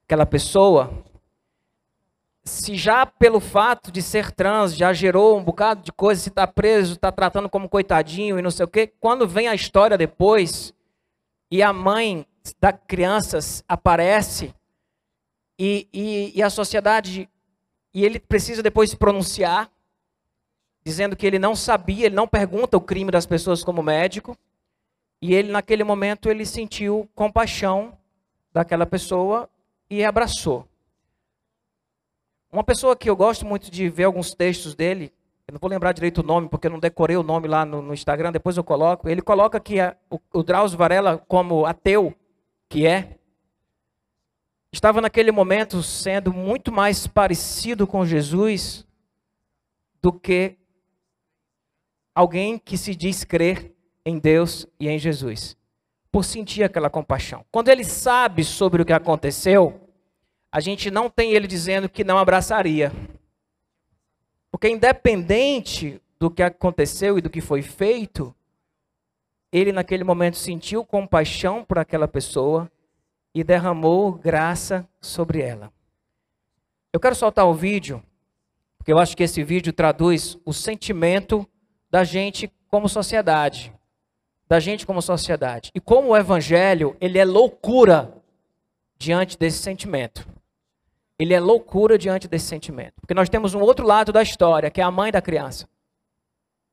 [0.05, 0.91] aquela pessoa,
[2.43, 6.45] se já pelo fato de ser trans já gerou um bocado de coisa, se está
[6.45, 10.75] preso, está tratando como coitadinho e não sei o quê, quando vem a história depois
[11.49, 12.23] e a mãe
[12.59, 14.53] da criança aparece
[15.63, 17.29] e, e, e a sociedade,
[17.93, 19.69] e ele precisa depois se pronunciar,
[20.83, 24.35] dizendo que ele não sabia, ele não pergunta o crime das pessoas como médico,
[25.21, 27.95] e ele naquele momento ele sentiu compaixão
[28.51, 29.47] daquela pessoa
[29.87, 30.67] e abraçou.
[32.51, 35.13] Uma pessoa que eu gosto muito de ver alguns textos dele,
[35.47, 37.83] eu não vou lembrar direito o nome, porque eu não decorei o nome lá no,
[37.83, 39.07] no Instagram, depois eu coloco.
[39.07, 42.15] Ele coloca que a, o, o Drauzio Varela, como ateu
[42.67, 43.19] que é,
[44.71, 48.85] estava naquele momento sendo muito mais parecido com Jesus
[50.01, 50.55] do que
[52.15, 53.73] alguém que se diz crer
[54.05, 55.57] em Deus e em Jesus,
[56.11, 57.45] por sentir aquela compaixão.
[57.51, 59.89] Quando ele sabe sobre o que aconteceu,
[60.51, 62.91] a gente não tem ele dizendo que não abraçaria.
[64.49, 68.35] Porque independente do que aconteceu e do que foi feito,
[69.51, 72.69] ele naquele momento sentiu compaixão por aquela pessoa
[73.33, 75.71] e derramou graça sobre ela.
[76.91, 78.03] Eu quero soltar o vídeo,
[78.77, 81.47] porque eu acho que esse vídeo traduz o sentimento
[81.89, 83.73] da gente como sociedade.
[84.47, 85.71] Da gente como sociedade.
[85.73, 88.13] E como o evangelho, ele é loucura
[88.97, 90.27] diante desse sentimento
[91.21, 92.95] ele é loucura diante desse sentimento.
[92.99, 95.69] Porque nós temos um outro lado da história, que é a mãe da criança.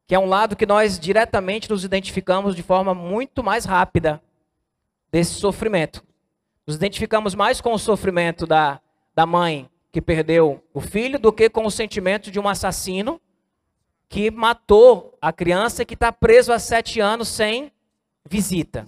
[0.07, 4.23] Que é um lado que nós diretamente nos identificamos de forma muito mais rápida
[5.13, 6.03] desse sofrimento.
[6.69, 8.79] Nos identificamos mais com o sofrimento da,
[9.15, 13.19] da mãe que perdeu o filho do que com o sentimento de um assassino
[14.07, 17.73] que matou a criança que está preso há sete anos sem
[18.29, 18.87] visita.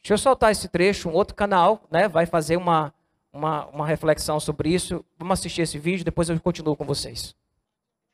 [0.00, 2.94] Deixa eu soltar esse trecho, um outro canal né, vai fazer uma,
[3.32, 5.04] uma, uma reflexão sobre isso.
[5.18, 7.34] Vamos assistir esse vídeo, depois eu continuo com vocês.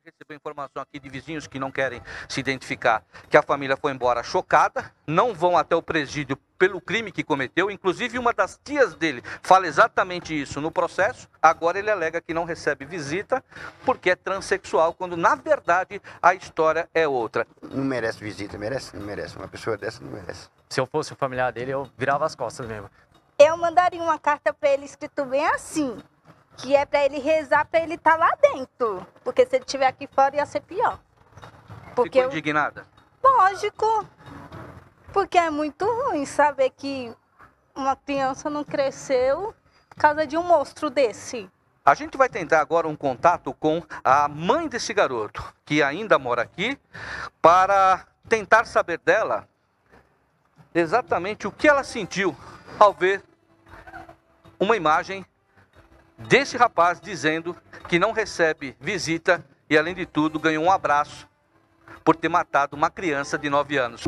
[0.05, 4.21] Recebeu informação aqui de vizinhos que não querem se identificar, que a família foi embora
[4.25, 7.71] chocada, não vão até o presídio pelo crime que cometeu.
[7.71, 11.29] Inclusive, uma das tias dele fala exatamente isso no processo.
[11.41, 13.45] Agora ele alega que não recebe visita
[13.85, 17.47] porque é transexual, quando na verdade a história é outra.
[17.63, 18.97] Não merece visita, merece?
[18.97, 19.37] Não merece.
[19.37, 20.49] Uma pessoa dessa não merece.
[20.69, 22.91] Se eu fosse o familiar dele, eu virava as costas mesmo
[23.39, 25.99] eu mandaria uma carta para ele escrito bem assim,
[26.57, 29.87] que é para ele rezar para ele estar tá lá dentro, porque se ele estiver
[29.87, 30.99] aqui fora ia ser pior.
[31.95, 32.87] Porque Ficou indignada?
[33.23, 33.31] Eu...
[33.31, 34.07] Lógico,
[35.13, 37.15] porque é muito ruim saber que
[37.75, 39.55] uma criança não cresceu
[39.89, 41.51] por causa de um monstro desse.
[41.85, 46.43] A gente vai tentar agora um contato com a mãe desse garoto, que ainda mora
[46.43, 46.79] aqui,
[47.41, 49.49] para tentar saber dela
[50.75, 52.37] exatamente o que ela sentiu
[52.79, 53.23] ao ver
[54.59, 55.27] uma imagem
[56.29, 57.57] desse rapaz dizendo
[57.89, 61.29] que não recebe visita e, além de tudo, ganhou um abraço
[62.05, 64.03] por ter matado uma criança de 9 anos.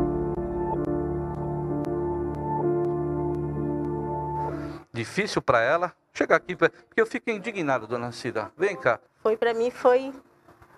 [4.91, 8.51] Difícil para ela chegar aqui, porque eu fico indignado, dona Cida.
[8.57, 8.99] Vem cá.
[9.21, 10.13] Foi para mim foi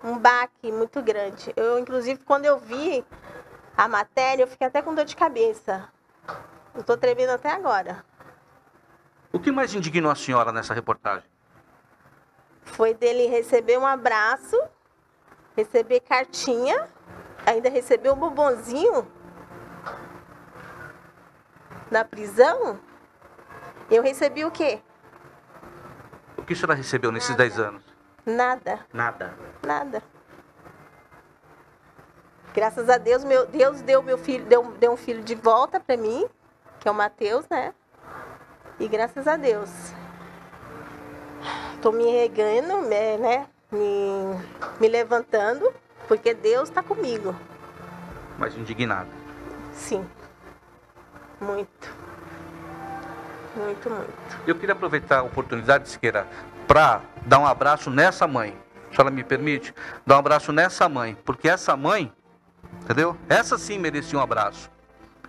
[0.02, 1.52] um baque muito grande.
[1.56, 3.04] Eu, inclusive, quando eu vi
[3.76, 5.88] a matéria, eu fiquei até com dor de cabeça.
[6.74, 8.04] Eu tô tremendo até agora.
[9.32, 11.28] O que mais indignou a senhora nessa reportagem?
[12.62, 14.56] Foi dele receber um abraço,
[15.56, 16.88] receber cartinha,
[17.44, 19.06] ainda receber um bombonzinho
[21.90, 22.78] na prisão.
[23.90, 24.80] Eu recebi o quê?
[26.36, 27.82] O que a senhora recebeu nesses 10 anos?
[28.24, 28.86] Nada.
[28.92, 29.34] Nada.
[29.62, 30.02] Nada.
[32.54, 35.96] Graças a Deus, meu Deus deu meu filho, deu, deu um filho de volta para
[35.96, 36.26] mim,
[36.80, 37.74] que é o Mateus, né?
[38.80, 39.70] E graças a Deus.
[41.74, 43.46] Estou me regando, né?
[43.70, 44.38] Me,
[44.80, 45.72] me levantando,
[46.06, 47.34] porque Deus está comigo.
[48.38, 49.08] Mas indignada?
[49.72, 50.06] Sim.
[51.40, 51.94] Muito.
[53.56, 54.12] Muito, muito.
[54.46, 56.26] Eu queria aproveitar a oportunidade, Siqueira,
[56.66, 58.56] para dar um abraço nessa mãe.
[58.90, 59.74] senhora me permite?
[60.06, 62.12] Dar um abraço nessa mãe, porque essa mãe,
[62.82, 63.16] entendeu?
[63.28, 64.70] Essa sim merecia um abraço.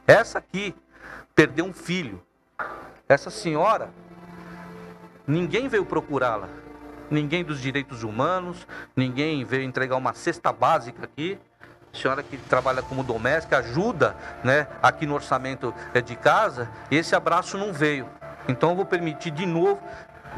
[0.05, 0.75] Essa aqui
[1.33, 2.21] perdeu um filho.
[3.10, 3.89] Essa senhora,
[5.26, 6.47] ninguém veio procurá-la.
[7.10, 11.39] Ninguém dos direitos humanos, ninguém veio entregar uma cesta básica aqui.
[11.91, 17.16] Senhora que trabalha como doméstica, ajuda né, aqui no orçamento é, de casa, e esse
[17.16, 18.07] abraço não veio.
[18.47, 19.82] Então eu vou permitir de novo,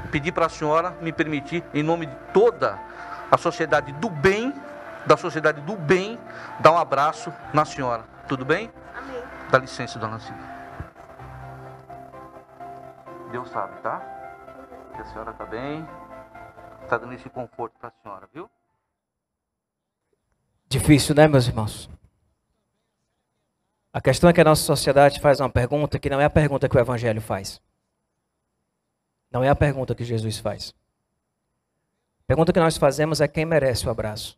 [0.10, 2.80] pedir para a senhora me permitir, em nome de toda
[3.30, 4.54] a sociedade do bem,
[5.06, 6.18] da sociedade do bem,
[6.62, 8.06] dar um abraço na senhora.
[8.30, 8.72] Tudo bem?
[8.96, 9.22] Amém.
[9.50, 10.61] Dá licença, dona Cida.
[13.32, 14.00] Deus sabe, tá?
[14.94, 15.88] Que a senhora está bem.
[16.84, 18.50] Está dando esse conforto para a senhora, viu?
[20.68, 21.90] Difícil, né, meus irmãos?
[23.94, 26.68] A questão é que a nossa sociedade faz uma pergunta que não é a pergunta
[26.68, 27.62] que o Evangelho faz.
[29.30, 30.74] Não é a pergunta que Jesus faz.
[32.24, 34.38] A pergunta que nós fazemos é quem merece o abraço.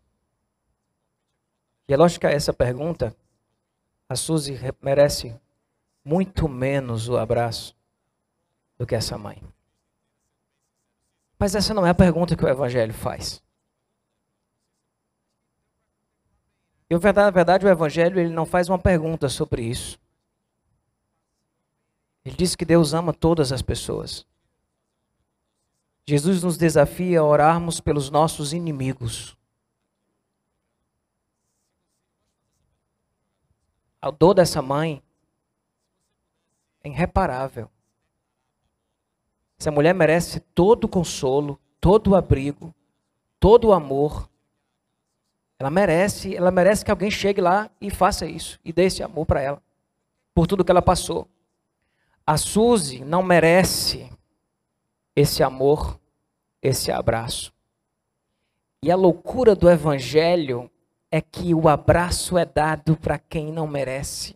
[1.87, 3.15] E é lógico que essa pergunta,
[4.07, 5.39] a Suzy merece
[6.03, 7.75] muito menos o abraço
[8.77, 9.41] do que essa mãe.
[11.37, 13.43] Mas essa não é a pergunta que o Evangelho faz.
[16.89, 19.99] E na verdade o Evangelho ele não faz uma pergunta sobre isso.
[22.23, 24.25] Ele diz que Deus ama todas as pessoas.
[26.05, 29.37] Jesus nos desafia a orarmos pelos nossos inimigos.
[34.01, 35.01] A dor dessa mãe
[36.83, 37.72] é irreparável.
[39.63, 42.75] Essa mulher merece todo o consolo, todo o abrigo,
[43.39, 44.29] todo o amor.
[45.57, 49.25] Ela merece, ela merece que alguém chegue lá e faça isso e dê esse amor
[49.25, 49.63] para ela,
[50.35, 51.29] por tudo que ela passou.
[52.27, 54.11] A Suzy não merece
[55.15, 55.97] esse amor,
[56.61, 57.53] esse abraço.
[58.81, 60.69] E a loucura do evangelho
[61.09, 64.35] é que o abraço é dado para quem não merece.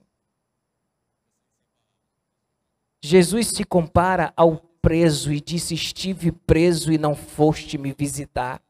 [3.02, 8.62] Jesus se compara ao preso e disse: Estive preso e não foste me visitar.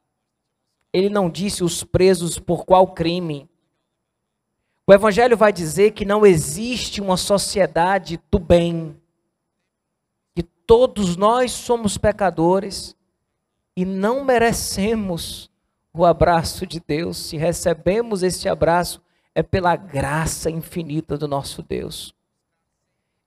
[0.91, 3.47] Ele não disse os presos por qual crime.
[4.87, 8.99] O Evangelho vai dizer que não existe uma sociedade do bem,
[10.33, 12.95] que todos nós somos pecadores
[13.75, 15.51] e não merecemos
[15.93, 17.15] o abraço de Deus.
[17.17, 18.99] Se recebemos esse abraço,
[19.35, 22.16] é pela graça infinita do nosso Deus.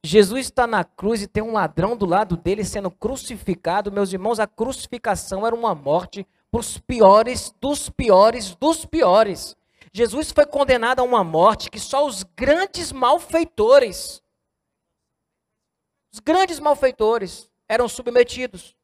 [0.04, 3.92] Jesus está na cruz e tem um ladrão do lado dele sendo crucificado.
[3.92, 9.56] Meus irmãos, a crucificação era uma morte para os piores dos piores dos piores.
[9.92, 14.22] Jesus foi condenado a uma morte que só os grandes malfeitores,
[16.12, 18.76] os grandes malfeitores, eram submetidos.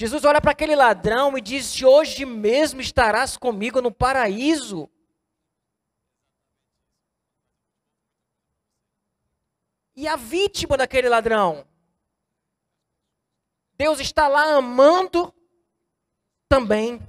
[0.00, 4.88] Jesus olha para aquele ladrão e diz: Hoje mesmo estarás comigo no paraíso.
[9.94, 11.66] E a vítima daquele ladrão?
[13.76, 15.32] Deus está lá amando
[16.48, 17.00] também.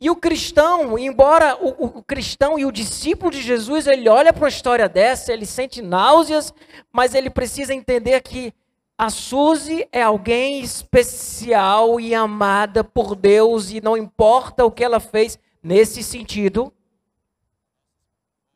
[0.00, 4.42] E o cristão, embora o, o, cristão e o discípulo de Jesus, ele olha para
[4.42, 6.52] uma história dessa, ele sente náuseas,
[6.92, 8.52] mas ele precisa entender que
[8.98, 15.00] a Suzy é alguém especial e amada por Deus, e não importa o que ela
[15.00, 16.72] fez nesse sentido,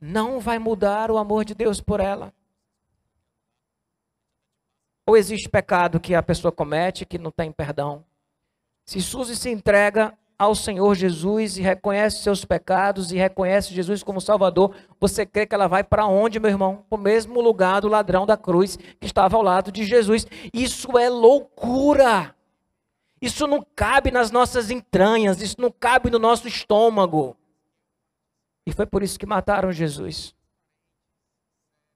[0.01, 2.33] não vai mudar o amor de Deus por ela.
[5.07, 8.05] Ou existe pecado que a pessoa comete que não tem perdão?
[8.85, 14.21] Se Suzy se entrega ao Senhor Jesus e reconhece seus pecados e reconhece Jesus como
[14.21, 16.85] Salvador, você crê que ela vai para onde, meu irmão?
[16.89, 20.27] Para o mesmo lugar do ladrão da cruz que estava ao lado de Jesus.
[20.53, 22.35] Isso é loucura.
[23.21, 27.37] Isso não cabe nas nossas entranhas, isso não cabe no nosso estômago.
[28.69, 30.35] E foi por isso que mataram Jesus.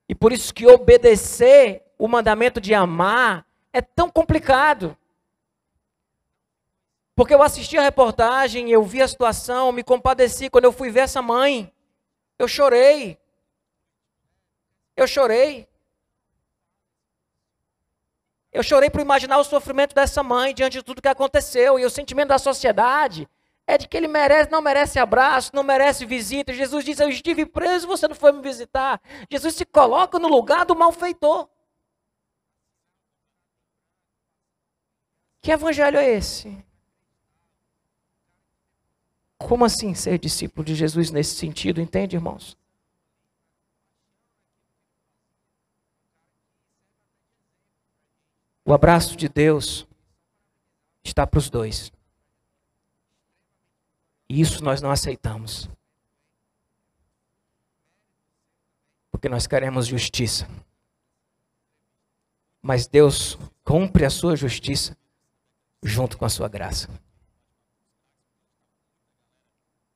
[0.09, 4.97] E por isso que obedecer o mandamento de amar é tão complicado.
[7.15, 10.49] Porque eu assisti a reportagem, eu vi a situação, me compadeci.
[10.49, 11.71] Quando eu fui ver essa mãe,
[12.39, 13.19] eu chorei.
[14.97, 15.69] Eu chorei.
[18.51, 21.79] Eu chorei por imaginar o sofrimento dessa mãe diante de tudo que aconteceu.
[21.79, 23.29] E o sentimento da sociedade
[23.73, 26.53] é de que ele merece, não merece abraço, não merece visita.
[26.53, 29.01] Jesus diz: Eu estive preso, você não foi me visitar.
[29.31, 31.49] Jesus se coloca no lugar do malfeitor.
[35.41, 36.65] Que evangelho é esse?
[39.39, 42.57] Como assim ser discípulo de Jesus nesse sentido, entende, irmãos?
[48.65, 49.87] O abraço de Deus
[51.03, 51.91] está para os dois.
[54.41, 55.69] Isso nós não aceitamos.
[59.11, 60.49] Porque nós queremos justiça.
[62.63, 64.97] Mas Deus cumpre a sua justiça
[65.83, 66.89] junto com a sua graça.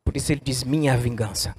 [0.05, 1.57] Por isso ele diz: Minha vingança,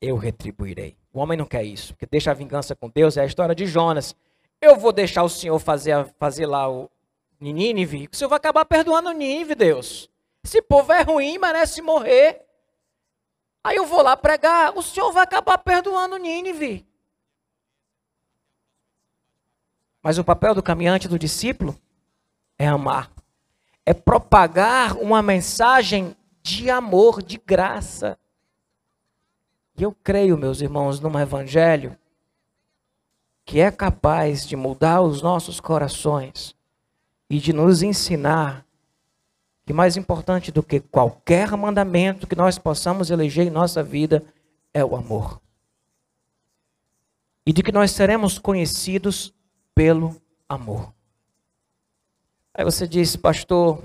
[0.00, 0.96] eu retribuirei.
[1.12, 3.16] O homem não quer isso, porque deixa a vingança com Deus.
[3.16, 4.14] É a história de Jonas.
[4.60, 6.88] Eu vou deixar o Senhor fazer, fazer lá o
[7.40, 8.08] Nínive.
[8.12, 10.08] O Senhor vai acabar perdoando Nínive, Deus.
[10.46, 12.40] Esse povo é ruim, merece morrer.
[13.64, 14.78] Aí eu vou lá pregar.
[14.78, 16.86] O Senhor vai acabar perdoando Nínive.
[20.00, 21.76] Mas o papel do caminhante, do discípulo,
[22.56, 23.10] é amar.
[23.84, 28.16] É propagar uma mensagem de amor, de graça.
[29.76, 31.98] E eu creio, meus irmãos, num evangelho
[33.44, 36.54] que é capaz de mudar os nossos corações
[37.28, 38.65] e de nos ensinar
[39.66, 44.24] que mais importante do que qualquer mandamento que nós possamos eleger em nossa vida
[44.72, 45.42] é o amor.
[47.44, 49.34] E de que nós seremos conhecidos
[49.74, 50.94] pelo amor.
[52.54, 53.82] Aí você diz, pastor,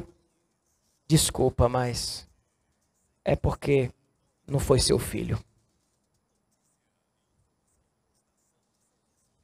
[1.07, 2.29] desculpa, mas
[3.25, 3.91] é porque
[4.45, 5.43] não foi seu filho.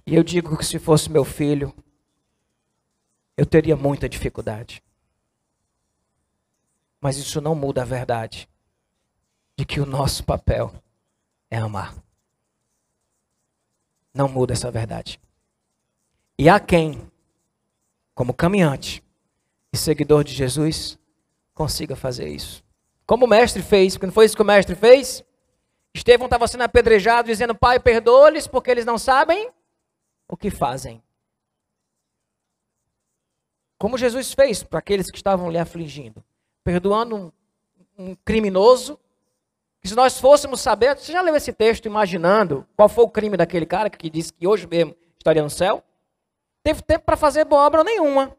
[0.05, 1.73] E eu digo que se fosse meu filho,
[3.35, 4.83] eu teria muita dificuldade.
[7.07, 8.49] Mas isso não muda a verdade
[9.57, 10.73] de que o nosso papel
[11.49, 11.95] é amar.
[14.13, 15.17] Não muda essa verdade.
[16.37, 17.09] E há quem,
[18.13, 19.01] como caminhante
[19.71, 20.99] e seguidor de Jesus,
[21.53, 22.61] consiga fazer isso.
[23.05, 25.23] Como o mestre fez, porque não foi isso que o mestre fez?
[25.95, 29.49] Estevão estava sendo apedrejado, dizendo: Pai, perdoa-lhes, porque eles não sabem
[30.27, 31.01] o que fazem.
[33.77, 36.21] Como Jesus fez para aqueles que estavam lhe afligindo,
[36.67, 37.31] perdoando um,
[37.97, 38.99] um criminoso.
[39.79, 43.37] Que se nós fôssemos saber, você já leu esse texto imaginando qual foi o crime
[43.37, 45.81] daquele cara que disse que hoje mesmo estaria no céu?
[46.61, 48.35] Teve tempo para fazer boa obra nenhuma.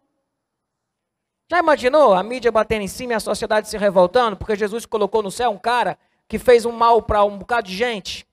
[1.51, 5.23] Já imaginou a mídia batendo em cima e a sociedade se revoltando porque Jesus colocou
[5.23, 5.99] no céu um cara
[6.29, 8.29] que fez um mal para um bocado de gente?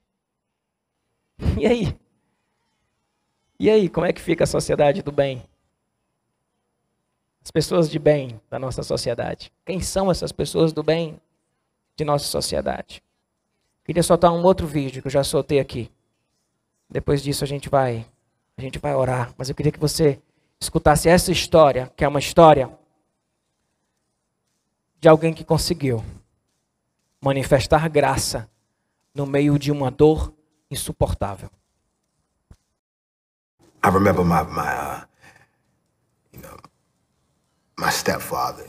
[1.57, 1.97] E aí?
[3.57, 5.41] E aí, como é que fica a sociedade do bem?
[7.45, 9.53] As pessoas de bem da nossa sociedade.
[9.63, 11.21] Quem são essas pessoas do bem
[11.95, 13.03] de nossa sociedade?
[13.83, 15.91] Queria soltar um outro vídeo que eu já soltei aqui.
[16.89, 18.03] Depois disso a gente vai
[18.57, 20.19] a gente vai orar, mas eu queria que você
[20.59, 22.67] escutasse essa história, que é uma história
[24.99, 26.03] de alguém que conseguiu
[27.21, 28.49] manifestar graça
[29.13, 30.33] no meio de uma dor
[30.71, 31.51] insuportável.
[33.83, 35.14] I remember my my uh,
[37.77, 38.67] my stepfather,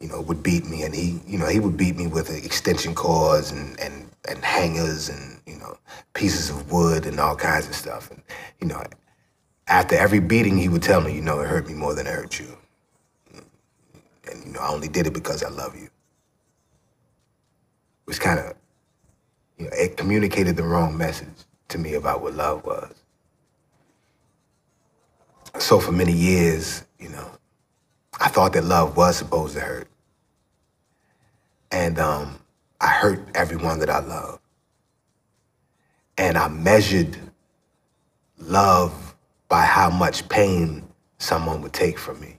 [0.00, 2.94] you know, would beat me, and he, you know, he would beat me with extension
[2.94, 5.78] cords and and and hangers and you know
[6.14, 8.10] pieces of wood and all kinds of stuff.
[8.10, 8.22] And
[8.60, 8.82] you know,
[9.68, 12.14] after every beating, he would tell me, you know, it hurt me more than it
[12.14, 12.56] hurt you,
[14.30, 15.84] and you know, I only did it because I love you.
[15.86, 15.90] It
[18.06, 18.54] was kind of,
[19.58, 21.28] you know, it communicated the wrong message
[21.68, 22.94] to me about what love was.
[25.58, 27.30] So for many years, you know,
[28.20, 29.88] I thought that love was supposed to hurt.
[31.70, 32.38] And um,
[32.80, 34.40] I hurt everyone that I love.
[36.18, 37.18] And I measured
[38.38, 39.14] love
[39.48, 40.86] by how much pain
[41.18, 42.38] someone would take from me.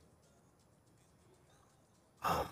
[2.23, 2.47] Um,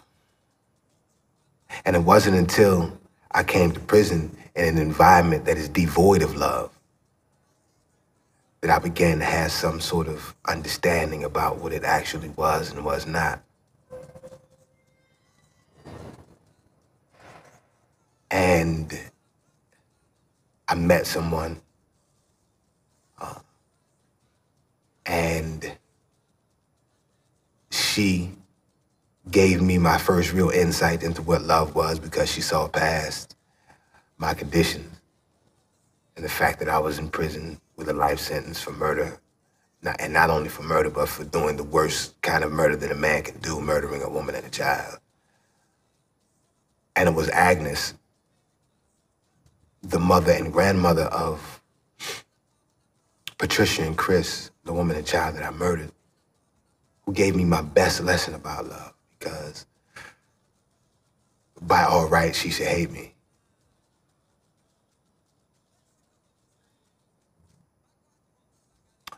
[1.85, 2.97] and it wasn't until
[3.31, 6.74] I came to prison in an environment that is devoid of love
[8.65, 12.83] that I began to have some sort of understanding about what it actually was and
[12.83, 13.43] was not.
[18.31, 18.99] And
[20.67, 21.61] I met someone,
[23.21, 23.35] uh,
[25.05, 25.77] and
[27.69, 28.31] she
[29.29, 33.35] gave me my first real insight into what love was because she saw past
[34.17, 34.99] my conditions
[36.15, 39.19] and the fact that I was in prison with a life sentence for murder.
[39.81, 42.91] Not, and not only for murder, but for doing the worst kind of murder that
[42.91, 44.97] a man can do, murdering a woman and a child.
[46.95, 47.93] And it was Agnes,
[49.83, 51.61] the mother and grandmother of
[53.37, 55.91] Patricia and Chris, the woman and child that I murdered,
[57.05, 59.65] who gave me my best lesson about love because
[61.61, 63.14] by all rights, she should hate me.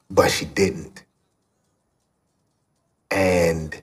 [0.10, 1.06] But she didn't.
[3.12, 3.82] And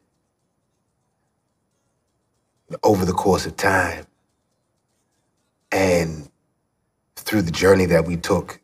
[2.82, 4.06] over the course of time
[5.72, 6.28] and
[7.16, 8.60] through the journey that we took.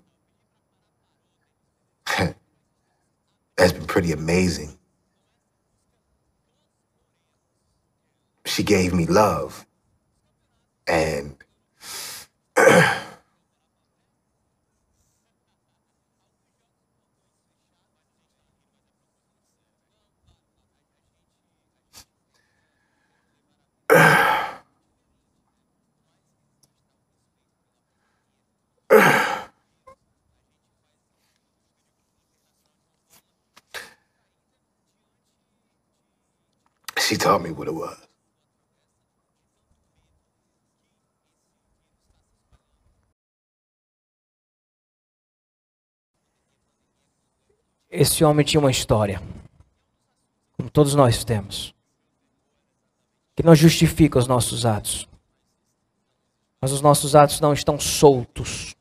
[3.56, 4.78] That's been pretty amazing.
[8.46, 9.66] She gave me love.
[10.86, 11.36] And
[37.26, 38.10] me what it was.
[47.90, 49.20] Esse homem tinha uma história,
[50.56, 51.74] como todos nós temos,
[53.34, 55.08] que não justifica os nossos atos.
[56.60, 58.76] Mas os nossos atos não estão soltos.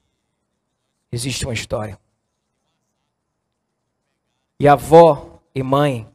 [1.12, 2.00] Existe uma história.
[4.60, 6.08] E avó e mãe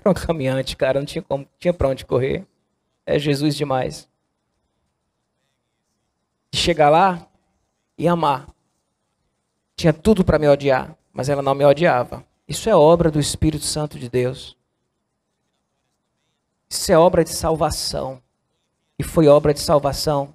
[0.00, 2.46] era um caminhante, cara, não tinha como, tinha para onde correr.
[3.04, 4.08] É Jesus demais.
[6.50, 7.26] De chegar lá
[7.96, 8.48] e amar.
[9.76, 12.24] Tinha tudo para me odiar, mas ela não me odiava.
[12.48, 14.56] Isso é obra do Espírito Santo de Deus.
[16.68, 18.22] Isso é obra de salvação.
[18.98, 20.34] E foi obra de salvação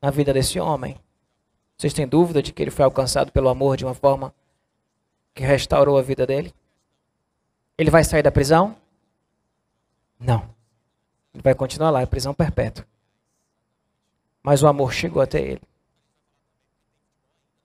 [0.00, 0.98] na vida desse homem.
[1.76, 4.34] Vocês têm dúvida de que ele foi alcançado pelo amor de uma forma
[5.34, 6.54] que restaurou a vida dele?
[7.76, 8.76] Ele vai sair da prisão?
[10.18, 10.48] Não.
[11.32, 12.86] Ele vai continuar lá, é prisão perpétua.
[14.42, 15.62] Mas o amor chegou até ele.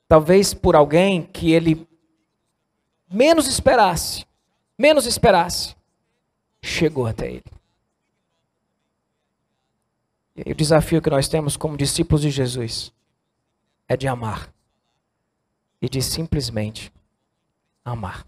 [0.08, 1.88] Talvez por alguém que ele
[3.10, 4.26] menos esperasse,
[4.78, 5.76] menos esperasse,
[6.62, 7.44] chegou até ele.
[10.36, 12.94] E o desafio que nós temos como discípulos de Jesus
[13.88, 14.52] é de amar
[15.82, 16.92] e de simplesmente
[17.84, 18.26] amar.